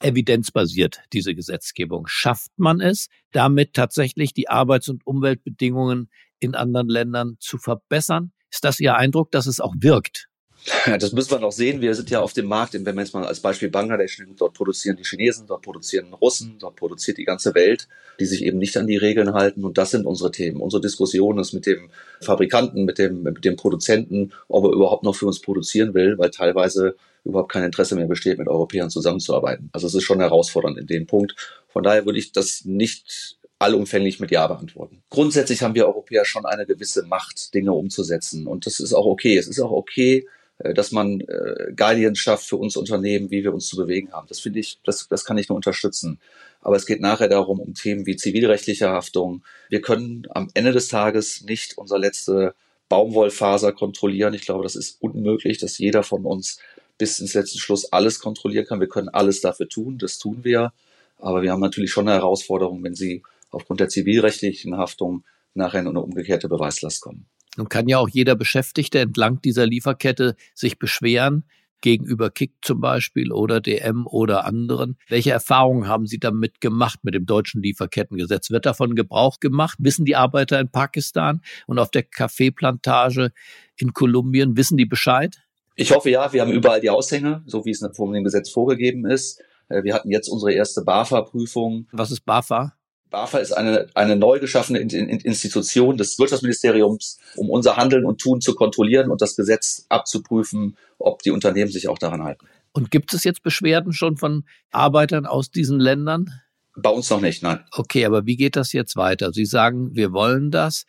evidenzbasiert, 0.00 1.00
diese 1.12 1.34
Gesetzgebung. 1.34 2.06
Schafft 2.06 2.50
man 2.56 2.80
es, 2.80 3.08
damit 3.32 3.74
tatsächlich 3.74 4.32
die 4.34 4.48
Arbeits- 4.48 4.88
und 4.88 5.06
Umweltbedingungen 5.06 6.10
in 6.38 6.54
anderen 6.54 6.88
Ländern 6.88 7.36
zu 7.40 7.58
verbessern? 7.58 8.32
Ist 8.50 8.64
das 8.64 8.80
Ihr 8.80 8.96
Eindruck, 8.96 9.30
dass 9.32 9.46
es 9.46 9.60
auch 9.60 9.74
wirkt? 9.78 10.28
Das 10.98 11.12
müssen 11.12 11.30
wir 11.30 11.38
noch 11.38 11.52
sehen. 11.52 11.80
Wir 11.80 11.94
sind 11.94 12.10
ja 12.10 12.20
auf 12.20 12.32
dem 12.32 12.46
Markt, 12.46 12.74
wenn 12.74 12.84
wir 12.84 13.02
jetzt 13.02 13.14
mal 13.14 13.24
als 13.24 13.40
Beispiel 13.40 13.70
Bangladesch 13.70 14.18
nehmen, 14.18 14.36
dort 14.36 14.54
produzieren 14.54 14.96
die 14.96 15.04
Chinesen, 15.04 15.46
dort 15.46 15.62
produzieren 15.62 16.12
Russen, 16.14 16.56
dort 16.58 16.76
produziert 16.76 17.18
die 17.18 17.24
ganze 17.24 17.54
Welt, 17.54 17.88
die 18.20 18.26
sich 18.26 18.44
eben 18.44 18.58
nicht 18.58 18.76
an 18.76 18.86
die 18.86 18.96
Regeln 18.96 19.32
halten. 19.32 19.64
Und 19.64 19.78
das 19.78 19.90
sind 19.90 20.06
unsere 20.06 20.30
Themen. 20.30 20.60
Unsere 20.60 20.80
Diskussion 20.80 21.38
ist 21.38 21.52
mit 21.52 21.66
dem 21.66 21.90
Fabrikanten, 22.20 22.84
mit 22.84 22.98
dem, 22.98 23.22
mit 23.22 23.44
dem 23.44 23.56
Produzenten, 23.56 24.32
ob 24.48 24.64
er 24.64 24.72
überhaupt 24.72 25.04
noch 25.04 25.14
für 25.14 25.26
uns 25.26 25.40
produzieren 25.40 25.94
will, 25.94 26.18
weil 26.18 26.30
teilweise 26.30 26.96
überhaupt 27.24 27.52
kein 27.52 27.64
Interesse 27.64 27.96
mehr 27.96 28.06
besteht, 28.06 28.38
mit 28.38 28.48
Europäern 28.48 28.90
zusammenzuarbeiten. 28.90 29.68
Also 29.72 29.86
es 29.86 29.94
ist 29.94 30.04
schon 30.04 30.20
herausfordernd 30.20 30.78
in 30.78 30.86
dem 30.86 31.06
Punkt. 31.06 31.34
Von 31.68 31.82
daher 31.82 32.06
würde 32.06 32.18
ich 32.18 32.32
das 32.32 32.64
nicht 32.64 33.36
allumfänglich 33.58 34.20
mit 34.20 34.30
Ja 34.30 34.46
beantworten. 34.46 35.02
Grundsätzlich 35.10 35.62
haben 35.62 35.74
wir 35.74 35.86
Europäer 35.86 36.24
schon 36.24 36.44
eine 36.44 36.66
gewisse 36.66 37.04
Macht, 37.04 37.54
Dinge 37.54 37.72
umzusetzen. 37.72 38.46
Und 38.46 38.66
das 38.66 38.80
ist 38.80 38.92
auch 38.92 39.06
okay. 39.06 39.36
Es 39.38 39.48
ist 39.48 39.60
auch 39.60 39.70
okay, 39.70 40.26
dass 40.58 40.92
man 40.92 41.20
äh, 41.20 41.72
Guidance 41.74 42.20
schafft 42.20 42.46
für 42.46 42.56
uns 42.56 42.76
Unternehmen, 42.76 43.30
wie 43.30 43.44
wir 43.44 43.52
uns 43.52 43.68
zu 43.68 43.76
bewegen 43.76 44.12
haben. 44.12 44.26
Das 44.28 44.40
finde 44.40 44.60
ich, 44.60 44.78
das, 44.84 45.06
das 45.08 45.24
kann 45.24 45.38
ich 45.38 45.48
nur 45.48 45.56
unterstützen. 45.56 46.18
Aber 46.60 46.76
es 46.76 46.86
geht 46.86 47.00
nachher 47.00 47.28
darum, 47.28 47.60
um 47.60 47.74
Themen 47.74 48.06
wie 48.06 48.16
zivilrechtliche 48.16 48.88
Haftung. 48.88 49.44
Wir 49.68 49.82
können 49.82 50.26
am 50.30 50.48
Ende 50.54 50.72
des 50.72 50.88
Tages 50.88 51.42
nicht 51.42 51.76
unsere 51.76 52.00
letzte 52.00 52.54
Baumwollfaser 52.88 53.72
kontrollieren. 53.72 54.34
Ich 54.34 54.42
glaube, 54.42 54.62
das 54.62 54.76
ist 54.76 54.96
unmöglich, 55.00 55.58
dass 55.58 55.78
jeder 55.78 56.02
von 56.02 56.24
uns 56.24 56.58
bis 56.98 57.18
ins 57.18 57.34
letzte 57.34 57.58
Schluss 57.58 57.92
alles 57.92 58.20
kontrollieren 58.20 58.66
kann. 58.66 58.80
Wir 58.80 58.88
können 58.88 59.08
alles 59.08 59.40
dafür 59.40 59.68
tun, 59.68 59.98
das 59.98 60.18
tun 60.18 60.38
wir. 60.42 60.72
Aber 61.18 61.42
wir 61.42 61.52
haben 61.52 61.60
natürlich 61.60 61.90
schon 61.90 62.08
eine 62.08 62.16
Herausforderung, 62.16 62.82
wenn 62.82 62.94
Sie 62.94 63.22
aufgrund 63.50 63.80
der 63.80 63.88
zivilrechtlichen 63.88 64.76
Haftung 64.76 65.24
nachher 65.54 65.80
in 65.80 65.88
eine 65.88 66.00
umgekehrte 66.00 66.48
Beweislast 66.48 67.00
kommen. 67.00 67.26
Nun 67.56 67.68
kann 67.68 67.88
ja 67.88 67.98
auch 67.98 68.08
jeder 68.08 68.34
Beschäftigte 68.34 68.98
entlang 68.98 69.40
dieser 69.40 69.66
Lieferkette 69.66 70.36
sich 70.54 70.78
beschweren, 70.78 71.44
gegenüber 71.80 72.30
Kick 72.30 72.52
zum 72.62 72.80
Beispiel 72.80 73.32
oder 73.32 73.60
DM 73.60 74.06
oder 74.06 74.44
anderen. 74.44 74.96
Welche 75.08 75.30
Erfahrungen 75.30 75.88
haben 75.88 76.06
Sie 76.06 76.18
damit 76.18 76.60
gemacht 76.60 77.00
mit 77.02 77.14
dem 77.14 77.26
deutschen 77.26 77.62
Lieferkettengesetz? 77.62 78.50
Wird 78.50 78.66
davon 78.66 78.94
Gebrauch 78.94 79.40
gemacht? 79.40 79.76
Wissen 79.80 80.04
die 80.04 80.16
Arbeiter 80.16 80.58
in 80.58 80.68
Pakistan 80.68 81.42
und 81.66 81.78
auf 81.78 81.90
der 81.90 82.02
Kaffeeplantage 82.02 83.32
in 83.76 83.92
Kolumbien, 83.92 84.56
wissen 84.56 84.76
die 84.76 84.86
Bescheid? 84.86 85.38
Ich 85.74 85.94
hoffe 85.94 86.10
ja, 86.10 86.32
wir 86.32 86.40
haben 86.40 86.52
überall 86.52 86.80
die 86.80 86.90
Aushänge, 86.90 87.42
so 87.46 87.64
wie 87.66 87.70
es 87.70 87.86
von 87.92 88.12
dem 88.12 88.24
Gesetz 88.24 88.50
vorgegeben 88.50 89.04
ist. 89.04 89.42
Äh, 89.68 89.82
wir 89.82 89.94
hatten 89.94 90.10
jetzt 90.10 90.28
unsere 90.28 90.52
erste 90.52 90.82
BAFA-Prüfung. 90.82 91.86
Was 91.92 92.10
ist 92.10 92.24
BAFA? 92.24 92.75
BAFA 93.10 93.38
ist 93.38 93.52
eine, 93.52 93.88
eine 93.94 94.16
neu 94.16 94.40
geschaffene 94.40 94.80
Institution 94.80 95.96
des 95.96 96.18
Wirtschaftsministeriums, 96.18 97.18
um 97.36 97.50
unser 97.50 97.76
Handeln 97.76 98.04
und 98.04 98.20
Tun 98.20 98.40
zu 98.40 98.54
kontrollieren 98.54 99.10
und 99.10 99.22
das 99.22 99.36
Gesetz 99.36 99.86
abzuprüfen, 99.88 100.76
ob 100.98 101.22
die 101.22 101.30
Unternehmen 101.30 101.70
sich 101.70 101.88
auch 101.88 101.98
daran 101.98 102.22
halten. 102.22 102.46
Und 102.72 102.90
gibt 102.90 103.14
es 103.14 103.24
jetzt 103.24 103.42
Beschwerden 103.42 103.92
schon 103.92 104.16
von 104.16 104.44
Arbeitern 104.70 105.24
aus 105.24 105.50
diesen 105.50 105.80
Ländern? 105.80 106.30
Bei 106.76 106.90
uns 106.90 107.08
noch 107.08 107.22
nicht, 107.22 107.42
nein. 107.42 107.64
Okay, 107.72 108.04
aber 108.04 108.26
wie 108.26 108.36
geht 108.36 108.54
das 108.54 108.72
jetzt 108.74 108.96
weiter? 108.96 109.32
Sie 109.32 109.46
sagen, 109.46 109.94
wir 109.94 110.12
wollen 110.12 110.50
das. 110.50 110.84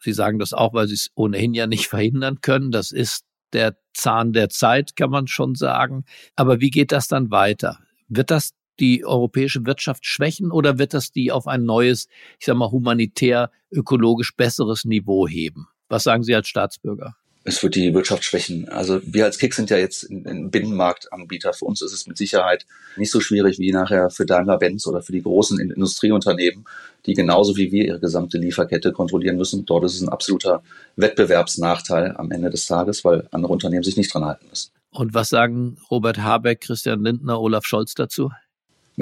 Sie 0.00 0.12
sagen 0.12 0.38
das 0.38 0.52
auch, 0.52 0.72
weil 0.72 0.86
Sie 0.86 0.94
es 0.94 1.10
ohnehin 1.14 1.52
ja 1.52 1.66
nicht 1.66 1.86
verhindern 1.88 2.40
können. 2.42 2.70
Das 2.70 2.92
ist 2.92 3.24
der 3.52 3.76
Zahn 3.92 4.32
der 4.32 4.50
Zeit, 4.50 4.94
kann 4.94 5.10
man 5.10 5.26
schon 5.26 5.54
sagen. 5.54 6.04
Aber 6.36 6.60
wie 6.60 6.70
geht 6.70 6.92
das 6.92 7.08
dann 7.08 7.30
weiter? 7.30 7.78
Wird 8.08 8.30
das 8.30 8.52
die 8.80 9.04
europäische 9.04 9.64
Wirtschaft 9.66 10.06
schwächen 10.06 10.50
oder 10.50 10.78
wird 10.78 10.94
das 10.94 11.12
die 11.12 11.32
auf 11.32 11.46
ein 11.46 11.64
neues, 11.64 12.08
ich 12.38 12.46
sag 12.46 12.56
mal, 12.56 12.70
humanitär, 12.70 13.50
ökologisch 13.70 14.34
besseres 14.36 14.84
Niveau 14.84 15.28
heben? 15.28 15.68
Was 15.88 16.04
sagen 16.04 16.22
Sie 16.22 16.34
als 16.34 16.48
Staatsbürger? 16.48 17.16
es 17.44 17.62
wird 17.62 17.74
die 17.74 17.92
Wirtschaft 17.92 18.24
schwächen. 18.24 18.68
Also 18.68 19.00
wir 19.04 19.24
als 19.24 19.38
Kick 19.38 19.54
sind 19.54 19.70
ja 19.70 19.76
jetzt 19.76 20.08
ein 20.08 20.50
Binnenmarktanbieter. 20.50 21.52
Für 21.52 21.64
uns 21.64 21.82
ist 21.82 21.92
es 21.92 22.06
mit 22.06 22.16
Sicherheit 22.16 22.66
nicht 22.96 23.10
so 23.10 23.20
schwierig 23.20 23.58
wie 23.58 23.72
nachher 23.72 24.10
für 24.10 24.26
Daimler-Benz 24.26 24.86
oder 24.86 25.02
für 25.02 25.12
die 25.12 25.22
großen 25.22 25.58
Industrieunternehmen, 25.58 26.64
die 27.06 27.14
genauso 27.14 27.56
wie 27.56 27.72
wir 27.72 27.84
ihre 27.84 28.00
gesamte 28.00 28.38
Lieferkette 28.38 28.92
kontrollieren 28.92 29.36
müssen. 29.36 29.64
Dort 29.64 29.84
ist 29.84 29.94
es 29.94 30.02
ein 30.02 30.08
absoluter 30.08 30.62
Wettbewerbsnachteil 30.96 32.14
am 32.16 32.30
Ende 32.30 32.50
des 32.50 32.66
Tages, 32.66 33.04
weil 33.04 33.26
andere 33.32 33.52
Unternehmen 33.52 33.82
sich 33.82 33.96
nicht 33.96 34.14
dran 34.14 34.24
halten 34.24 34.46
müssen. 34.48 34.70
Und 34.90 35.14
was 35.14 35.30
sagen 35.30 35.78
Robert 35.90 36.18
Habeck, 36.18 36.60
Christian 36.60 37.02
Lindner, 37.02 37.40
Olaf 37.40 37.64
Scholz 37.64 37.94
dazu? 37.94 38.30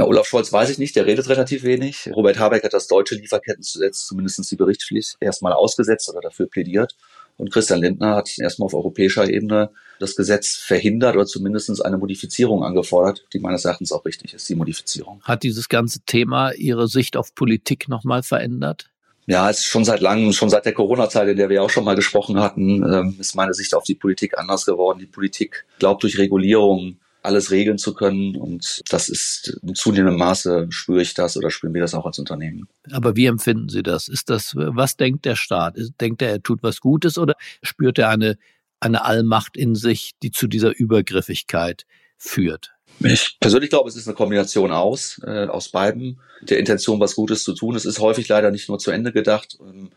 Na, 0.01 0.07
Olaf 0.07 0.27
Scholz 0.27 0.51
weiß 0.51 0.71
ich 0.71 0.79
nicht, 0.79 0.97
der 0.97 1.05
redet 1.05 1.29
relativ 1.29 1.63
wenig. 1.63 2.09
Robert 2.17 2.39
Habeck 2.39 2.65
hat 2.65 2.73
das 2.73 2.89
deutsche 2.89 3.17
Lieferkettengesetz, 3.17 4.07
zumindest 4.07 4.51
die 4.51 4.57
Berichtspflicht, 4.57 5.19
erstmal 5.21 5.53
ausgesetzt 5.53 6.09
oder 6.09 6.23
dafür 6.23 6.47
plädiert. 6.47 6.97
Und 7.37 7.53
Christian 7.53 7.81
Lindner 7.81 8.17
hat 8.17 8.31
erstmal 8.39 8.65
auf 8.65 8.73
europäischer 8.73 9.29
Ebene 9.29 9.69
das 9.99 10.17
Gesetz 10.17 10.57
verhindert 10.57 11.17
oder 11.17 11.27
zumindest 11.27 11.85
eine 11.85 11.99
Modifizierung 11.99 12.65
angefordert, 12.65 13.27
die 13.35 13.41
meines 13.41 13.67
Erachtens 13.67 13.93
auch 13.93 14.07
richtig 14.07 14.33
ist, 14.33 14.49
die 14.49 14.55
Modifizierung. 14.55 15.21
Hat 15.23 15.43
dieses 15.43 15.69
ganze 15.69 16.01
Thema 16.07 16.53
Ihre 16.53 16.89
Sicht 16.89 17.19
auf 17.19 17.35
Politik 17.35 17.91
nochmal 17.91 18.23
verändert? 18.23 18.89
Ja, 19.27 19.51
es 19.51 19.59
ist 19.59 19.67
schon 19.67 19.85
seit 19.85 20.01
langem, 20.01 20.33
schon 20.33 20.49
seit 20.49 20.65
der 20.65 20.73
Corona-Zeit, 20.73 21.29
in 21.29 21.37
der 21.37 21.51
wir 21.51 21.63
auch 21.63 21.69
schon 21.69 21.85
mal 21.85 21.95
gesprochen 21.95 22.41
hatten, 22.41 22.83
ähm, 22.91 23.17
ist 23.19 23.37
meine 23.37 23.53
Sicht 23.53 23.75
auf 23.75 23.85
die 23.85 23.97
Politik 23.97 24.39
anders 24.39 24.65
geworden. 24.65 24.99
Die 24.99 25.05
Politik 25.05 25.67
glaubt 25.79 26.05
durch 26.05 26.17
Regulierung 26.17 26.97
alles 27.23 27.51
regeln 27.51 27.79
zu 27.79 27.95
können. 27.95 28.37
Und 28.37 28.83
das 28.89 29.09
ist 29.09 29.59
in 29.63 29.75
zunehmendem 29.75 30.19
Maße 30.19 30.67
spüre 30.71 31.03
ich 31.03 31.15
das 31.15 31.37
oder 31.37 31.51
spüren 31.51 31.75
wir 31.75 31.81
das 31.81 31.95
auch 31.95 32.07
als 32.07 32.19
Unternehmen. 32.19 32.69
Aber 32.91 33.17
wie 33.17 33.27
empfinden 33.27 33.69
Sie 33.69 33.83
das? 33.83 34.09
Ist 34.09 34.31
das, 34.31 34.55
was 34.55 34.97
denkt 34.97 35.25
der 35.25 35.37
Staat? 35.37 35.77
Denkt 36.01 36.23
er, 36.23 36.31
er 36.31 36.43
tut 36.43 36.63
was 36.63 36.81
Gutes 36.81 37.19
oder 37.19 37.35
spürt 37.63 37.99
er 37.99 38.09
eine, 38.09 38.37
eine 38.81 39.05
Allmacht 39.05 39.57
in 39.57 39.75
sich, 39.75 40.13
die 40.23 40.31
zu 40.31 40.47
dieser 40.47 40.77
Übergriffigkeit 40.77 41.87
führt? 42.17 42.73
Ich 43.01 43.39
persönlich 43.41 43.71
glaube, 43.71 43.89
es 43.89 43.97
ist 43.97 44.07
eine 44.07 44.15
Kombination 44.15 44.73
aus, 44.73 45.21
äh, 45.25 45.47
aus 45.47 45.71
beiden, 45.71 46.21
der 46.43 46.59
Intention, 46.59 47.01
was 47.01 47.15
Gutes 47.15 47.45
zu 47.45 47.55
tun. 47.55 47.75
Es 47.75 47.87
ist 47.87 47.99
häufig 47.99 48.29
leider 48.29 48.51
nicht 48.51 48.69
nur 48.69 48.79
zu 48.79 48.91
Ende 48.91 49.13
gedacht. 49.13 49.59
Ähm, 49.61 49.91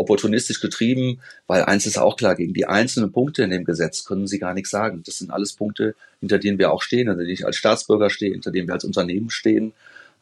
opportunistisch 0.00 0.60
getrieben, 0.60 1.20
weil 1.46 1.62
eins 1.62 1.86
ist 1.86 1.98
auch 1.98 2.16
klar, 2.16 2.34
gegen 2.34 2.54
die 2.54 2.66
einzelnen 2.66 3.12
Punkte 3.12 3.42
in 3.42 3.50
dem 3.50 3.64
Gesetz 3.64 4.04
können 4.04 4.26
Sie 4.26 4.38
gar 4.38 4.54
nichts 4.54 4.70
sagen. 4.70 5.02
Das 5.04 5.18
sind 5.18 5.30
alles 5.30 5.52
Punkte, 5.52 5.94
hinter 6.20 6.38
denen 6.38 6.58
wir 6.58 6.72
auch 6.72 6.80
stehen, 6.82 7.08
hinter 7.08 7.16
denen 7.16 7.28
ich 7.28 7.44
als 7.44 7.56
Staatsbürger 7.56 8.08
stehe, 8.08 8.32
hinter 8.32 8.50
denen 8.50 8.66
wir 8.66 8.74
als 8.74 8.84
Unternehmen 8.84 9.28
stehen. 9.28 9.72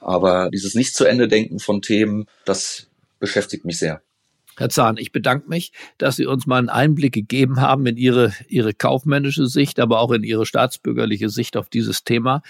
Aber 0.01 0.51
dieses 0.51 0.75
nicht 0.75 0.95
zu 0.95 1.05
Ende 1.05 1.29
denken 1.29 1.61
von 1.61 1.81
Themen, 1.81 2.27
das 2.45 2.89
beschäftigt 3.21 3.65
mich 3.65 3.79
sehr. 3.79 4.03
Herr 4.57 4.69
Zahn, 4.69 4.97
ich 4.97 5.13
bedanke 5.13 5.49
mich, 5.49 5.73
dass 5.99 6.17
Sie 6.17 6.27
uns 6.27 6.47
mal 6.47 6.59
einen 6.59 6.69
Einblick 6.69 7.15
gegeben 7.15 7.61
haben 7.61 7.87
in 7.87 7.97
Ihre, 7.97 8.33
Ihre 8.49 8.75
kaufmännische 8.75 9.47
Sicht, 9.47 9.79
aber 9.79 10.01
auch 10.01 10.11
in 10.11 10.25
Ihre 10.25 10.45
staatsbürgerliche 10.45 11.29
Sicht 11.29 11.57
auf 11.57 11.69
dieses 11.69 12.03
Thema 12.03 12.43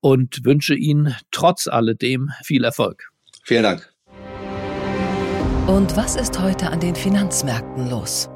und 0.00 0.44
wünsche 0.44 0.74
Ihnen 0.74 1.16
trotz 1.30 1.66
alledem 1.66 2.30
viel 2.44 2.64
Erfolg. 2.64 3.10
Vielen 3.44 3.62
Dank. 3.62 3.95
Und 5.66 5.96
was 5.96 6.14
ist 6.14 6.40
heute 6.40 6.70
an 6.70 6.78
den 6.78 6.94
Finanzmärkten 6.94 7.90
los? 7.90 8.30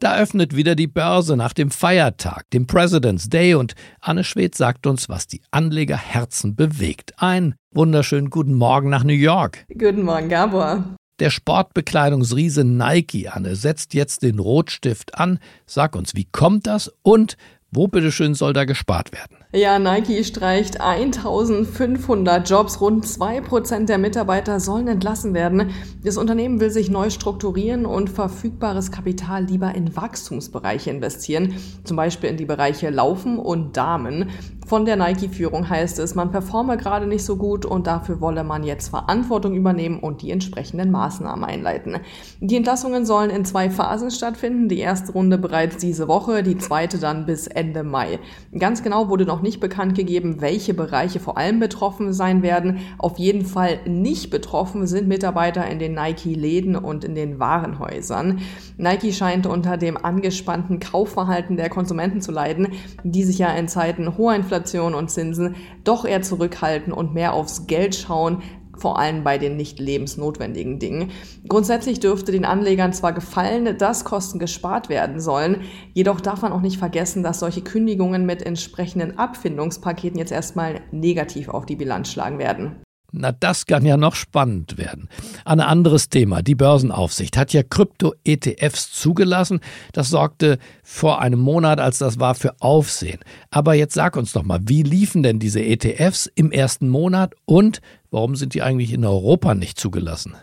Da 0.00 0.18
öffnet 0.18 0.54
wieder 0.54 0.74
die 0.74 0.86
Börse 0.86 1.34
nach 1.34 1.54
dem 1.54 1.70
Feiertag, 1.70 2.44
dem 2.50 2.66
President's 2.66 3.30
Day 3.30 3.54
und 3.54 3.74
Anne 4.02 4.22
Schwedt 4.22 4.54
sagt 4.54 4.86
uns, 4.86 5.08
was 5.08 5.26
die 5.26 5.40
Anlegerherzen 5.50 6.54
bewegt. 6.54 7.14
Ein 7.16 7.54
wunderschönen 7.70 8.28
guten 8.28 8.52
Morgen 8.52 8.90
nach 8.90 9.02
New 9.02 9.14
York. 9.14 9.64
Guten 9.72 10.02
Morgen, 10.02 10.28
Gabor. 10.28 10.84
Der 11.20 11.30
Sportbekleidungsriese 11.30 12.64
Nike, 12.64 13.28
Anne, 13.28 13.56
setzt 13.56 13.94
jetzt 13.94 14.22
den 14.22 14.38
Rotstift 14.38 15.14
an. 15.14 15.38
Sag 15.64 15.96
uns, 15.96 16.14
wie 16.14 16.26
kommt 16.30 16.66
das 16.66 16.92
und 17.00 17.38
wo 17.70 17.88
bitteschön 17.88 18.34
soll 18.34 18.52
da 18.52 18.66
gespart 18.66 19.10
werden? 19.12 19.35
Ja, 19.56 19.78
Nike 19.78 20.22
streicht 20.22 20.82
1500 20.82 22.46
Jobs. 22.46 22.78
Rund 22.82 23.06
2% 23.06 23.86
der 23.86 23.96
Mitarbeiter 23.96 24.60
sollen 24.60 24.86
entlassen 24.86 25.32
werden. 25.32 25.70
Das 26.04 26.18
Unternehmen 26.18 26.60
will 26.60 26.68
sich 26.68 26.90
neu 26.90 27.08
strukturieren 27.08 27.86
und 27.86 28.10
verfügbares 28.10 28.90
Kapital 28.92 29.46
lieber 29.46 29.74
in 29.74 29.96
Wachstumsbereiche 29.96 30.90
investieren. 30.90 31.54
Zum 31.84 31.96
Beispiel 31.96 32.28
in 32.28 32.36
die 32.36 32.44
Bereiche 32.44 32.90
Laufen 32.90 33.38
und 33.38 33.78
Damen. 33.78 34.28
Von 34.66 34.84
der 34.84 34.96
Nike-Führung 34.96 35.70
heißt 35.70 36.00
es, 36.00 36.16
man 36.16 36.32
performe 36.32 36.76
gerade 36.76 37.06
nicht 37.06 37.24
so 37.24 37.36
gut 37.36 37.64
und 37.64 37.86
dafür 37.86 38.20
wolle 38.20 38.42
man 38.42 38.64
jetzt 38.64 38.88
Verantwortung 38.88 39.54
übernehmen 39.54 40.00
und 40.00 40.22
die 40.22 40.32
entsprechenden 40.32 40.90
Maßnahmen 40.90 41.44
einleiten. 41.44 42.00
Die 42.40 42.56
Entlassungen 42.56 43.06
sollen 43.06 43.30
in 43.30 43.44
zwei 43.44 43.70
Phasen 43.70 44.10
stattfinden. 44.10 44.68
Die 44.68 44.80
erste 44.80 45.12
Runde 45.12 45.38
bereits 45.38 45.76
diese 45.76 46.08
Woche, 46.08 46.42
die 46.42 46.58
zweite 46.58 46.98
dann 46.98 47.26
bis 47.26 47.46
Ende 47.46 47.84
Mai. 47.84 48.18
Ganz 48.58 48.82
genau 48.82 49.08
wurde 49.08 49.24
noch 49.24 49.40
nicht 49.46 49.60
bekannt 49.60 49.94
gegeben, 49.94 50.40
welche 50.40 50.74
Bereiche 50.74 51.20
vor 51.20 51.38
allem 51.38 51.60
betroffen 51.60 52.12
sein 52.12 52.42
werden. 52.42 52.80
Auf 52.98 53.18
jeden 53.18 53.46
Fall 53.46 53.78
nicht 53.86 54.30
betroffen 54.30 54.86
sind 54.86 55.06
Mitarbeiter 55.06 55.66
in 55.68 55.78
den 55.78 55.94
Nike-Läden 55.94 56.74
und 56.74 57.04
in 57.04 57.14
den 57.14 57.38
Warenhäusern. 57.38 58.40
Nike 58.76 59.12
scheint 59.12 59.46
unter 59.46 59.76
dem 59.76 59.96
angespannten 59.96 60.80
Kaufverhalten 60.80 61.56
der 61.56 61.70
Konsumenten 61.70 62.20
zu 62.20 62.32
leiden, 62.32 62.72
die 63.04 63.22
sich 63.22 63.38
ja 63.38 63.54
in 63.54 63.68
Zeiten 63.68 64.18
hoher 64.18 64.34
Inflation 64.34 64.94
und 64.94 65.10
Zinsen 65.10 65.54
doch 65.84 66.04
eher 66.04 66.22
zurückhalten 66.22 66.92
und 66.92 67.14
mehr 67.14 67.32
aufs 67.32 67.68
Geld 67.68 67.94
schauen, 67.94 68.42
vor 68.76 68.98
allem 68.98 69.24
bei 69.24 69.38
den 69.38 69.56
nicht 69.56 69.78
lebensnotwendigen 69.78 70.78
Dingen. 70.78 71.10
Grundsätzlich 71.48 72.00
dürfte 72.00 72.32
den 72.32 72.44
Anlegern 72.44 72.92
zwar 72.92 73.12
gefallen, 73.12 73.76
dass 73.78 74.04
Kosten 74.04 74.38
gespart 74.38 74.88
werden 74.88 75.20
sollen, 75.20 75.62
jedoch 75.94 76.20
darf 76.20 76.42
man 76.42 76.52
auch 76.52 76.60
nicht 76.60 76.78
vergessen, 76.78 77.22
dass 77.22 77.40
solche 77.40 77.62
Kündigungen 77.62 78.26
mit 78.26 78.42
entsprechenden 78.42 79.18
Abfindungspaketen 79.18 80.18
jetzt 80.18 80.32
erstmal 80.32 80.80
negativ 80.92 81.48
auf 81.48 81.66
die 81.66 81.76
Bilanz 81.76 82.10
schlagen 82.10 82.38
werden. 82.38 82.76
Na, 83.12 83.32
das 83.32 83.66
kann 83.66 83.86
ja 83.86 83.96
noch 83.96 84.14
spannend 84.14 84.76
werden. 84.76 85.08
Ein 85.44 85.60
anderes 85.60 86.08
Thema. 86.08 86.42
Die 86.42 86.54
Börsenaufsicht 86.54 87.36
hat 87.36 87.52
ja 87.52 87.62
Krypto-ETFs 87.62 88.92
zugelassen. 88.92 89.60
Das 89.92 90.10
sorgte 90.10 90.58
vor 90.82 91.20
einem 91.22 91.38
Monat, 91.38 91.80
als 91.80 91.98
das 91.98 92.18
war, 92.18 92.34
für 92.34 92.60
Aufsehen. 92.60 93.20
Aber 93.50 93.74
jetzt 93.74 93.94
sag 93.94 94.16
uns 94.16 94.32
doch 94.32 94.42
mal, 94.42 94.60
wie 94.64 94.82
liefen 94.82 95.22
denn 95.22 95.38
diese 95.38 95.62
ETFs 95.62 96.30
im 96.34 96.50
ersten 96.50 96.88
Monat 96.88 97.34
und 97.46 97.80
warum 98.10 98.36
sind 98.36 98.54
die 98.54 98.62
eigentlich 98.62 98.92
in 98.92 99.04
Europa 99.04 99.54
nicht 99.54 99.78
zugelassen? 99.78 100.34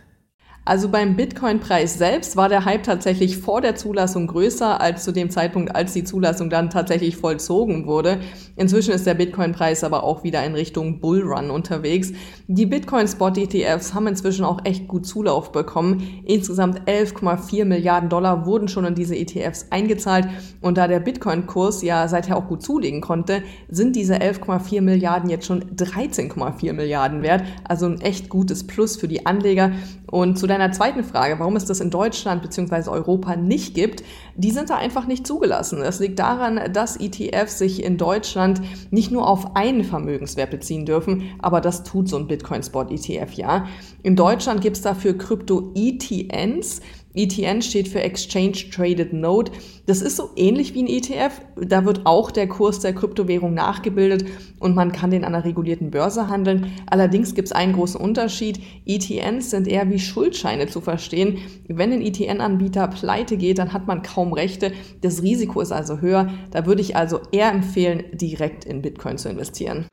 Also 0.66 0.88
beim 0.88 1.18
Bitcoin-Preis 1.18 1.98
selbst 1.98 2.38
war 2.38 2.48
der 2.48 2.64
Hype 2.64 2.84
tatsächlich 2.84 3.38
vor 3.38 3.60
der 3.60 3.76
Zulassung 3.76 4.28
größer 4.28 4.80
als 4.80 5.04
zu 5.04 5.12
dem 5.12 5.30
Zeitpunkt, 5.30 5.76
als 5.76 5.92
die 5.92 6.06
Zulassung 6.06 6.50
dann 6.50 6.70
tatsächlich 6.70 7.18
vollzogen 7.18 7.86
wurde. 7.86 8.20
Inzwischen 8.56 8.94
ist 8.94 9.06
der 9.06 9.16
Bitcoin-Preis 9.16 9.84
aber 9.84 10.04
auch 10.04 10.24
wieder 10.24 10.42
in 10.46 10.56
Richtung 10.56 11.02
Bullrun 11.02 11.50
unterwegs. 11.50 12.14
Die 12.48 12.66
Bitcoin-Spot-ETFs 12.66 13.94
haben 13.94 14.08
inzwischen 14.08 14.46
auch 14.46 14.62
echt 14.64 14.88
gut 14.88 15.06
Zulauf 15.06 15.52
bekommen. 15.52 16.22
Insgesamt 16.26 16.84
11,4 16.88 17.66
Milliarden 17.66 18.08
Dollar 18.08 18.46
wurden 18.46 18.70
schon 18.70 18.86
in 18.86 18.96
diese 18.96 19.18
ETFs 19.18 19.68
eingezahlt. 19.70 20.30
Und 20.62 20.78
da 20.78 20.88
der 20.88 21.02
Bitcoin-Kurs 21.02 21.82
ja 21.82 22.08
seither 22.08 22.38
auch 22.38 22.48
gut 22.48 22.64
zulegen 22.64 23.02
konnte, 23.02 23.44
sind 23.68 23.98
diese 23.98 24.16
11,4 24.16 24.80
Milliarden 24.80 25.30
jetzt 25.30 25.46
schon 25.46 25.64
13,4 25.76 26.72
Milliarden 26.72 27.22
wert. 27.22 27.44
Also 27.66 27.86
ein 27.88 28.00
echt 28.00 28.30
gutes 28.30 28.66
Plus 28.66 28.96
für 28.96 29.10
die 29.10 29.26
Anleger. 29.26 29.74
Und 30.14 30.38
zu 30.38 30.46
deiner 30.46 30.72
zweiten 30.72 31.04
Frage, 31.04 31.40
warum 31.40 31.56
es 31.56 31.66
das 31.66 31.80
in 31.80 31.90
Deutschland 31.90 32.44
bzw. 32.44 32.88
Europa 32.92 33.36
nicht 33.36 33.74
gibt, 33.74 34.04
die 34.36 34.52
sind 34.52 34.70
da 34.70 34.76
einfach 34.76 35.08
nicht 35.08 35.26
zugelassen. 35.26 35.80
Das 35.80 36.00
liegt 36.00 36.20
daran, 36.20 36.72
dass 36.72 36.98
ETFs 36.98 37.58
sich 37.58 37.84
in 37.84 37.98
Deutschland 37.98 38.62
nicht 38.92 39.10
nur 39.10 39.28
auf 39.28 39.56
einen 39.56 39.84
Vermögenswert 39.84 40.52
beziehen 40.52 40.86
dürfen, 40.86 41.32
aber 41.40 41.62
das 41.62 41.84
tut 41.84 42.10
so 42.10 42.18
ein 42.18 42.28
Bitcoin-Spot-ETF 42.28 43.34
ja. 43.34 43.66
In 44.04 44.16
Deutschland 44.16 44.62
gibt 44.62 44.76
es 44.78 44.84
dafür 44.84 45.18
Krypto-ETNs. 45.18 46.82
ETN 47.16 47.62
steht 47.62 47.88
für 47.88 48.02
Exchange 48.02 48.70
Traded 48.74 49.14
Note. 49.14 49.52
Das 49.86 50.02
ist 50.02 50.18
so 50.18 50.30
ähnlich 50.36 50.74
wie 50.74 50.84
ein 50.84 50.88
ETF. 50.88 51.42
Da 51.62 51.86
wird 51.86 52.06
auch 52.06 52.32
der 52.32 52.48
Kurs 52.48 52.80
der 52.80 52.94
Kryptowährung 52.94 53.54
nachgebildet 53.54 54.26
und 54.60 54.76
man 54.76 54.92
kann 54.92 55.12
den 55.12 55.24
an 55.24 55.36
einer 55.36 55.46
regulierten 55.46 55.92
Börse 55.92 56.28
handeln. 56.28 56.72
Allerdings 56.90 57.36
gibt 57.36 57.50
es 57.50 57.52
einen 57.52 57.74
großen 57.74 58.00
Unterschied. 58.00 58.60
ETNs 58.86 59.50
sind 59.50 59.68
eher 59.68 59.90
wie 59.90 60.00
Schuldscheine 60.00 60.68
zu 60.68 60.82
verstehen. 60.82 61.38
Wenn 61.68 61.92
ein 61.92 62.02
ETN-Anbieter 62.02 62.88
pleite 62.88 63.38
geht, 63.38 63.60
dann 63.60 63.74
hat 63.74 63.88
man 63.88 64.02
kaum 64.02 64.34
Rechte. 64.34 64.72
Das 65.02 65.22
Risiko 65.22 65.62
ist 65.62 65.72
also 65.72 66.00
höher. 66.00 66.30
Da 66.52 66.66
würde 66.66 66.82
ich 66.82 66.96
also 66.96 67.20
eher 67.32 67.52
empfehlen, 67.52 68.04
direkt 68.14 68.66
in 68.66 68.82
Bitcoin 68.82 69.18
zu 69.18 69.30
investieren. 69.30 69.88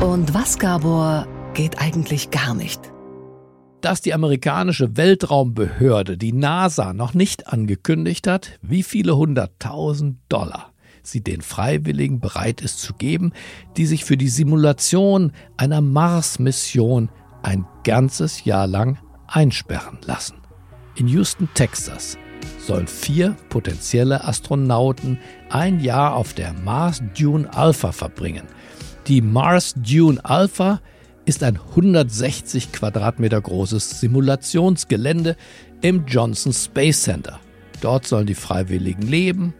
Und 0.00 0.34
was, 0.34 0.58
Gabor, 0.58 1.26
geht 1.54 1.80
eigentlich 1.80 2.30
gar 2.30 2.54
nicht? 2.54 2.93
Dass 3.84 4.00
die 4.00 4.14
amerikanische 4.14 4.96
Weltraumbehörde, 4.96 6.16
die 6.16 6.32
NASA, 6.32 6.94
noch 6.94 7.12
nicht 7.12 7.48
angekündigt 7.48 8.26
hat, 8.26 8.58
wie 8.62 8.82
viele 8.82 9.16
hunderttausend 9.16 10.18
Dollar 10.30 10.72
sie 11.02 11.22
den 11.22 11.42
Freiwilligen 11.42 12.18
bereit 12.18 12.62
ist 12.62 12.80
zu 12.80 12.94
geben, 12.94 13.34
die 13.76 13.84
sich 13.84 14.06
für 14.06 14.16
die 14.16 14.28
Simulation 14.28 15.32
einer 15.58 15.82
Mars-Mission 15.82 17.10
ein 17.42 17.66
ganzes 17.84 18.46
Jahr 18.46 18.66
lang 18.66 18.98
einsperren 19.26 19.98
lassen. 20.06 20.36
In 20.96 21.06
Houston, 21.08 21.50
Texas, 21.52 22.16
sollen 22.66 22.86
vier 22.86 23.36
potenzielle 23.50 24.24
Astronauten 24.24 25.18
ein 25.50 25.80
Jahr 25.80 26.14
auf 26.14 26.32
der 26.32 26.54
Mars 26.54 27.02
Dune 27.18 27.52
Alpha 27.52 27.92
verbringen. 27.92 28.44
Die 29.08 29.20
Mars 29.20 29.74
Dune 29.76 30.24
Alpha 30.24 30.80
ist 31.26 31.42
ein 31.42 31.58
160 31.58 32.72
Quadratmeter 32.72 33.40
großes 33.40 34.00
Simulationsgelände 34.00 35.36
im 35.80 36.04
Johnson 36.06 36.52
Space 36.52 37.02
Center. 37.02 37.40
Dort 37.80 38.06
sollen 38.06 38.26
die 38.26 38.34
Freiwilligen 38.34 39.02
leben, 39.02 39.54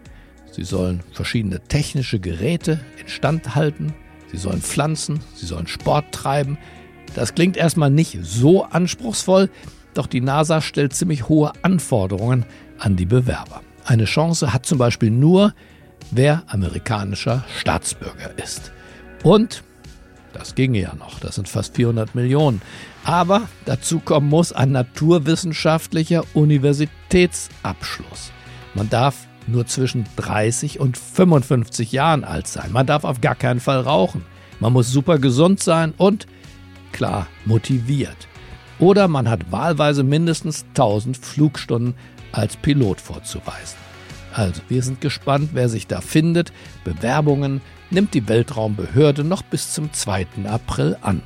sie 0.51 0.65
sollen 0.65 1.03
verschiedene 1.13 1.61
technische 1.61 2.21
Geräte 2.21 2.81
instand 3.01 3.55
halten, 3.55 3.95
sie 4.31 4.39
sollen 4.39 4.61
pflanzen, 4.61 5.21
sie 5.35 5.47
sollen 5.47 5.67
Sport 5.67 6.13
treiben. 6.13 6.59
Das 7.15 7.35
klingt 7.35 7.57
erstmal 7.57 7.91
nicht 7.91 8.19
so 8.23 8.65
anspruchsvoll, 8.65 9.51
doch 9.95 10.07
die 10.07 10.21
NASA 10.21 10.61
stellt 10.61 10.95
ziemlich 10.95 11.29
hohe 11.29 11.53
Anforderungen 11.63 12.45
an 12.79 12.97
die 12.97 13.07
Bewerber. 13.07 13.63
Eine 13.85 14.07
Chance 14.07 14.53
hat 14.53 14.67
zum 14.67 14.79
Beispiel 14.79 15.11
nur, 15.11 15.55
wer 16.11 16.43
amerikanischer 16.47 17.45
Staatsbürger 17.57 18.39
ist. 18.43 18.73
Und 19.23 19.63
das 20.35 20.55
ginge 20.55 20.81
ja 20.81 20.95
noch, 20.95 21.21
das 21.21 21.37
sind 21.37 21.49
fast 21.49 21.77
400 21.77 22.15
Millionen. 22.15 22.61
Aber 23.05 23.49
dazu 23.65 24.01
kommen 24.01 24.29
muss 24.29 24.53
ein 24.53 24.73
naturwissenschaftlicher 24.73 26.25
Universitätsabschluss. 26.35 28.33
Man 28.75 28.91
darf 28.91 29.27
nur 29.47 29.67
zwischen 29.67 30.07
30 30.17 30.81
und 30.81 30.97
55 30.99 31.93
Jahren 31.93 32.25
alt 32.25 32.49
sein. 32.49 32.73
Man 32.73 32.87
darf 32.87 33.05
auf 33.05 33.21
gar 33.21 33.35
keinen 33.35 33.61
Fall 33.61 33.81
rauchen. 33.81 34.25
Man 34.61 34.73
muss 34.73 34.91
super 34.91 35.19
gesund 35.19 35.63
sein 35.63 35.93
und 35.97 36.27
klar 36.93 37.27
motiviert. 37.45 38.29
Oder 38.79 39.09
man 39.09 39.29
hat 39.29 39.53
wahlweise 39.53 40.03
mindestens 40.03 40.65
1000 40.71 41.17
Flugstunden 41.17 41.95
als 42.33 42.57
Pilot 42.57 43.01
vorzuweisen. 43.01 43.84
Also, 44.35 44.63
wir 44.69 44.83
sind 44.83 45.01
gespannt, 45.01 45.51
wer 45.53 45.69
sich 45.69 45.87
da 45.87 46.01
findet. 46.01 46.53
Bewerbungen 46.83 47.61
nimmt 47.91 48.15
die 48.15 48.29
Weltraumbehörde 48.29 49.23
noch 49.23 49.43
bis 49.43 49.73
zum 49.73 49.93
2. 49.93 50.27
April 50.49 50.97
an. 51.03 51.23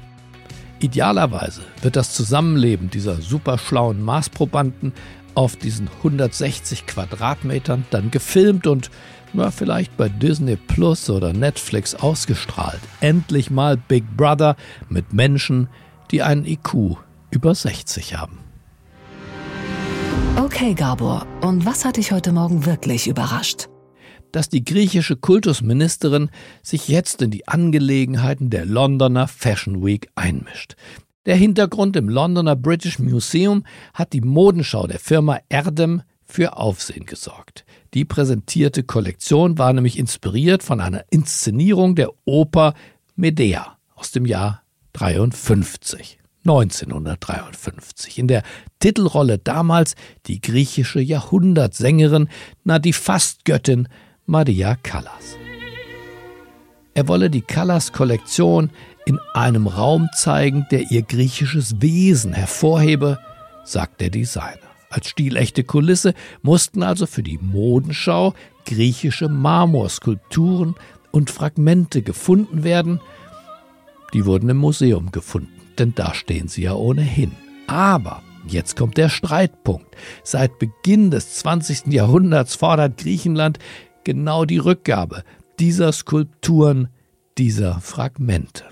Idealerweise 0.79 1.63
wird 1.81 1.97
das 1.97 2.13
Zusammenleben 2.13 2.91
dieser 2.91 3.21
superschlauen 3.23 4.03
Marsprobanden 4.05 4.93
auf 5.35 5.57
diesen 5.57 5.89
160 5.89 6.87
Quadratmetern 6.87 7.87
dann 7.91 8.11
gefilmt 8.11 8.67
und 8.67 8.91
na, 9.33 9.51
vielleicht 9.51 9.97
bei 9.97 10.11
Disney 10.11 10.57
Plus 10.57 11.09
oder 11.09 11.33
Netflix 11.33 11.95
ausgestrahlt. 11.95 12.81
Endlich 13.01 13.51
mal 13.51 13.77
Big 13.79 14.05
Brother 14.17 14.57
mit 14.91 15.15
Menschen, 15.15 15.69
die 16.11 16.23
einen 16.23 16.45
IQ 16.45 16.99
über 17.31 17.55
60 17.55 18.17
haben. 18.17 18.48
Okay, 20.39 20.73
Gabor, 20.73 21.27
und 21.43 21.67
was 21.67 21.85
hat 21.85 21.97
dich 21.97 22.13
heute 22.13 22.31
Morgen 22.31 22.65
wirklich 22.65 23.09
überrascht? 23.09 23.69
dass 24.31 24.49
die 24.49 24.65
griechische 24.65 25.17
Kultusministerin 25.17 26.31
sich 26.63 26.87
jetzt 26.87 27.23
in 27.23 27.31
die 27.31 27.49
Angelegenheiten 27.49 28.51
der 28.51 28.67
Londoner 28.67 29.27
Fashion 29.27 29.85
Week 29.85 30.09
einmischt. 30.15 30.77
Der 31.27 31.35
Hintergrund 31.35 31.97
im 31.97 32.09
Londoner 32.09 32.55
British 32.55 32.99
Museum 32.99 33.65
hat 33.95 34.13
die 34.13 34.21
Modenschau 34.21 34.87
der 34.87 35.01
Firma 35.01 35.41
Erdem 35.49 36.03
für 36.25 36.57
Aufsehen 36.57 37.07
gesorgt. 37.07 37.65
Die 37.95 38.05
präsentierte 38.05 38.85
Kollektion 38.85 39.59
war 39.59 39.73
nämlich 39.73 39.99
inspiriert 39.99 40.63
von 40.63 40.81
einer 40.81 41.05
Inszenierung 41.11 41.95
der 41.95 42.11
Oper 42.27 42.75
Medea 43.17 43.79
aus 43.95 44.13
dem 44.13 44.27
Jahr 44.27 44.63
53. 44.93 46.19
1953. 46.49 48.19
In 48.19 48.29
der 48.29 48.43
Titelrolle 48.81 49.39
damals 49.39 49.95
die 50.27 50.41
griechische 50.41 51.01
Jahrhundertsängerin, 51.01 52.29
na 52.65 52.79
die 52.79 52.93
Fastgöttin 52.95 53.89
Maria 54.27 54.77
Callas. 54.77 55.37
Er 56.95 57.07
wolle 57.07 57.31
die 57.31 57.43
Callas-Kollektion 57.43 58.71
in 59.07 59.21
einem 59.35 59.67
Raum 59.67 60.09
zeigen, 60.15 60.67
der 60.71 60.91
ihr 60.91 61.03
griechisches 61.03 61.81
Wesen 61.81 62.33
hervorhebe, 62.33 63.19
sagt 63.65 64.01
der 64.01 64.11
Designer. 64.11 64.69
Als 64.91 65.09
stilechte 65.09 65.65
Kulisse 65.65 66.15
mussten 66.43 66.83
also 66.83 67.07
für 67.07 67.23
die 67.23 67.39
Modenschau 67.39 68.35
griechische 68.65 69.29
Marmorskulpturen 69.29 70.75
und 71.11 71.31
Fragmente 71.31 72.03
gefunden 72.03 72.65
werden. 72.65 73.01
Die 74.15 74.25
wurden 74.25 74.49
im 74.49 74.57
Museum 74.57 75.11
gefunden, 75.11 75.58
denn 75.79 75.95
da 75.95 76.15
stehen 76.15 76.49
sie 76.49 76.63
ja 76.63 76.75
ohnehin. 76.75 77.33
Aber 77.67 78.23
Jetzt 78.47 78.77
kommt 78.77 78.97
der 78.97 79.11
Streitpunkt. 79.11 79.95
Seit 80.23 80.59
Beginn 80.59 81.11
des 81.11 81.35
20. 81.35 81.93
Jahrhunderts 81.93 82.55
fordert 82.55 82.97
Griechenland 82.97 83.59
genau 84.05 84.47
die 84.47 84.57
Rückgabe 84.57 85.23
dieser 85.59 85.93
Skulpturen, 85.93 86.89
dieser 87.37 87.81
Fragmente. 87.81 88.65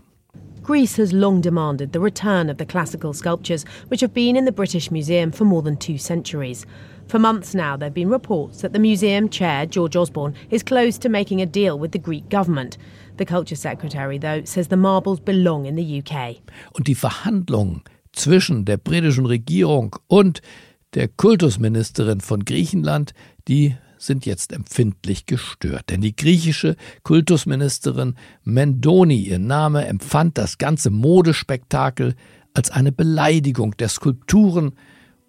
Greece 0.62 0.98
has 0.98 1.12
long 1.12 1.40
demanded 1.42 1.92
the 1.92 2.00
return 2.00 2.48
of 2.50 2.56
the 2.58 2.64
classical 2.64 3.12
sculptures, 3.12 3.64
which 3.88 4.00
have 4.00 4.14
been 4.14 4.34
in 4.34 4.46
the 4.46 4.52
British 4.52 4.90
Museum 4.90 5.30
for 5.30 5.44
more 5.44 5.62
than 5.62 5.76
two 5.76 5.98
centuries. 5.98 6.66
For 7.06 7.20
months 7.20 7.54
now, 7.54 7.76
there 7.76 7.86
have 7.86 7.94
been 7.94 8.10
reports 8.10 8.62
that 8.62 8.72
the 8.72 8.80
museum 8.80 9.28
chair, 9.28 9.66
George 9.66 9.94
Osborne, 9.94 10.34
is 10.50 10.64
close 10.64 10.98
to 10.98 11.08
making 11.08 11.40
a 11.40 11.46
deal 11.46 11.78
with 11.78 11.92
the 11.92 12.00
Greek 12.00 12.28
government. 12.30 12.78
The 13.18 13.24
Culture 13.24 13.56
Secretary, 13.56 14.18
though, 14.18 14.44
says 14.44 14.68
the 14.68 14.76
marbles 14.76 15.20
belong 15.20 15.64
in 15.64 15.76
the 15.76 16.02
UK. 16.02 16.36
Und 16.72 16.86
die 16.86 16.94
Verhandlungen 16.94 17.82
zwischen 18.12 18.64
der 18.64 18.76
britischen 18.76 19.26
Regierung 19.26 19.96
und 20.06 20.42
der 20.94 21.08
Kultusministerin 21.08 22.20
von 22.20 22.44
Griechenland, 22.44 23.12
die 23.48 23.76
sind 23.98 24.26
jetzt 24.26 24.52
empfindlich 24.52 25.26
gestört, 25.26 25.90
denn 25.90 26.00
die 26.00 26.14
griechische 26.14 26.76
Kultusministerin 27.02 28.14
Mendoni, 28.44 29.16
ihr 29.16 29.38
Name, 29.38 29.86
empfand 29.86 30.38
das 30.38 30.58
ganze 30.58 30.90
Modespektakel 30.90 32.14
als 32.54 32.70
eine 32.70 32.92
Beleidigung 32.92 33.76
der 33.76 33.88
Skulpturen 33.88 34.72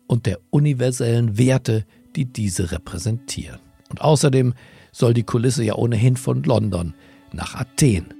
und 0.07 0.25
der 0.25 0.39
universellen 0.49 1.37
Werte, 1.37 1.85
die 2.15 2.25
diese 2.25 2.71
repräsentieren. 2.71 3.59
Und 3.89 4.01
außerdem 4.01 4.53
soll 4.91 5.13
die 5.13 5.23
Kulisse 5.23 5.63
ja 5.63 5.75
ohnehin 5.75 6.17
von 6.17 6.43
London 6.43 6.93
nach 7.37 7.55
Athen. 7.55 8.13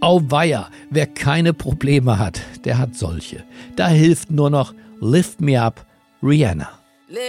Auweia, 0.00 0.70
wer 0.88 1.06
keine 1.06 1.52
Probleme 1.52 2.18
hat, 2.18 2.40
der 2.64 2.78
hat 2.78 2.96
solche. 2.96 3.44
Da 3.76 3.88
hilft 3.88 4.30
nur 4.30 4.48
noch 4.48 4.72
Lift 5.00 5.42
Me 5.42 5.60
Up 5.60 5.84
Rihanna. 6.22 6.70
Lift 7.08 7.20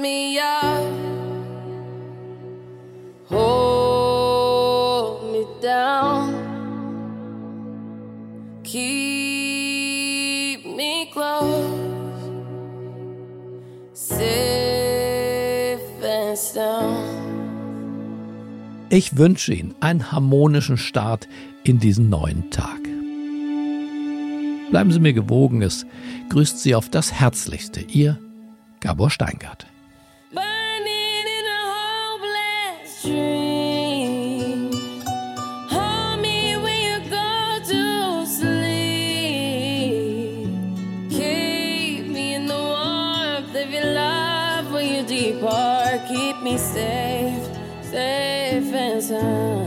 me 0.00 0.38
up. 0.38 0.84
Hold 3.30 5.32
me 5.32 5.44
down. 5.60 6.34
Keep 8.62 8.97
Ich 18.90 19.18
wünsche 19.18 19.52
Ihnen 19.52 19.74
einen 19.80 20.12
harmonischen 20.12 20.78
Start 20.78 21.28
in 21.62 21.78
diesen 21.78 22.08
neuen 22.08 22.50
Tag. 22.50 22.80
Bleiben 24.70 24.90
Sie 24.92 25.00
mir 25.00 25.12
gewogen, 25.12 25.60
es 25.60 25.84
grüßt 26.30 26.58
Sie 26.60 26.74
auf 26.74 26.88
das 26.88 27.12
Herzlichste, 27.12 27.82
Ihr 27.82 28.18
Gabor 28.80 29.10
Steingart. 29.10 29.66
time. 49.08 49.57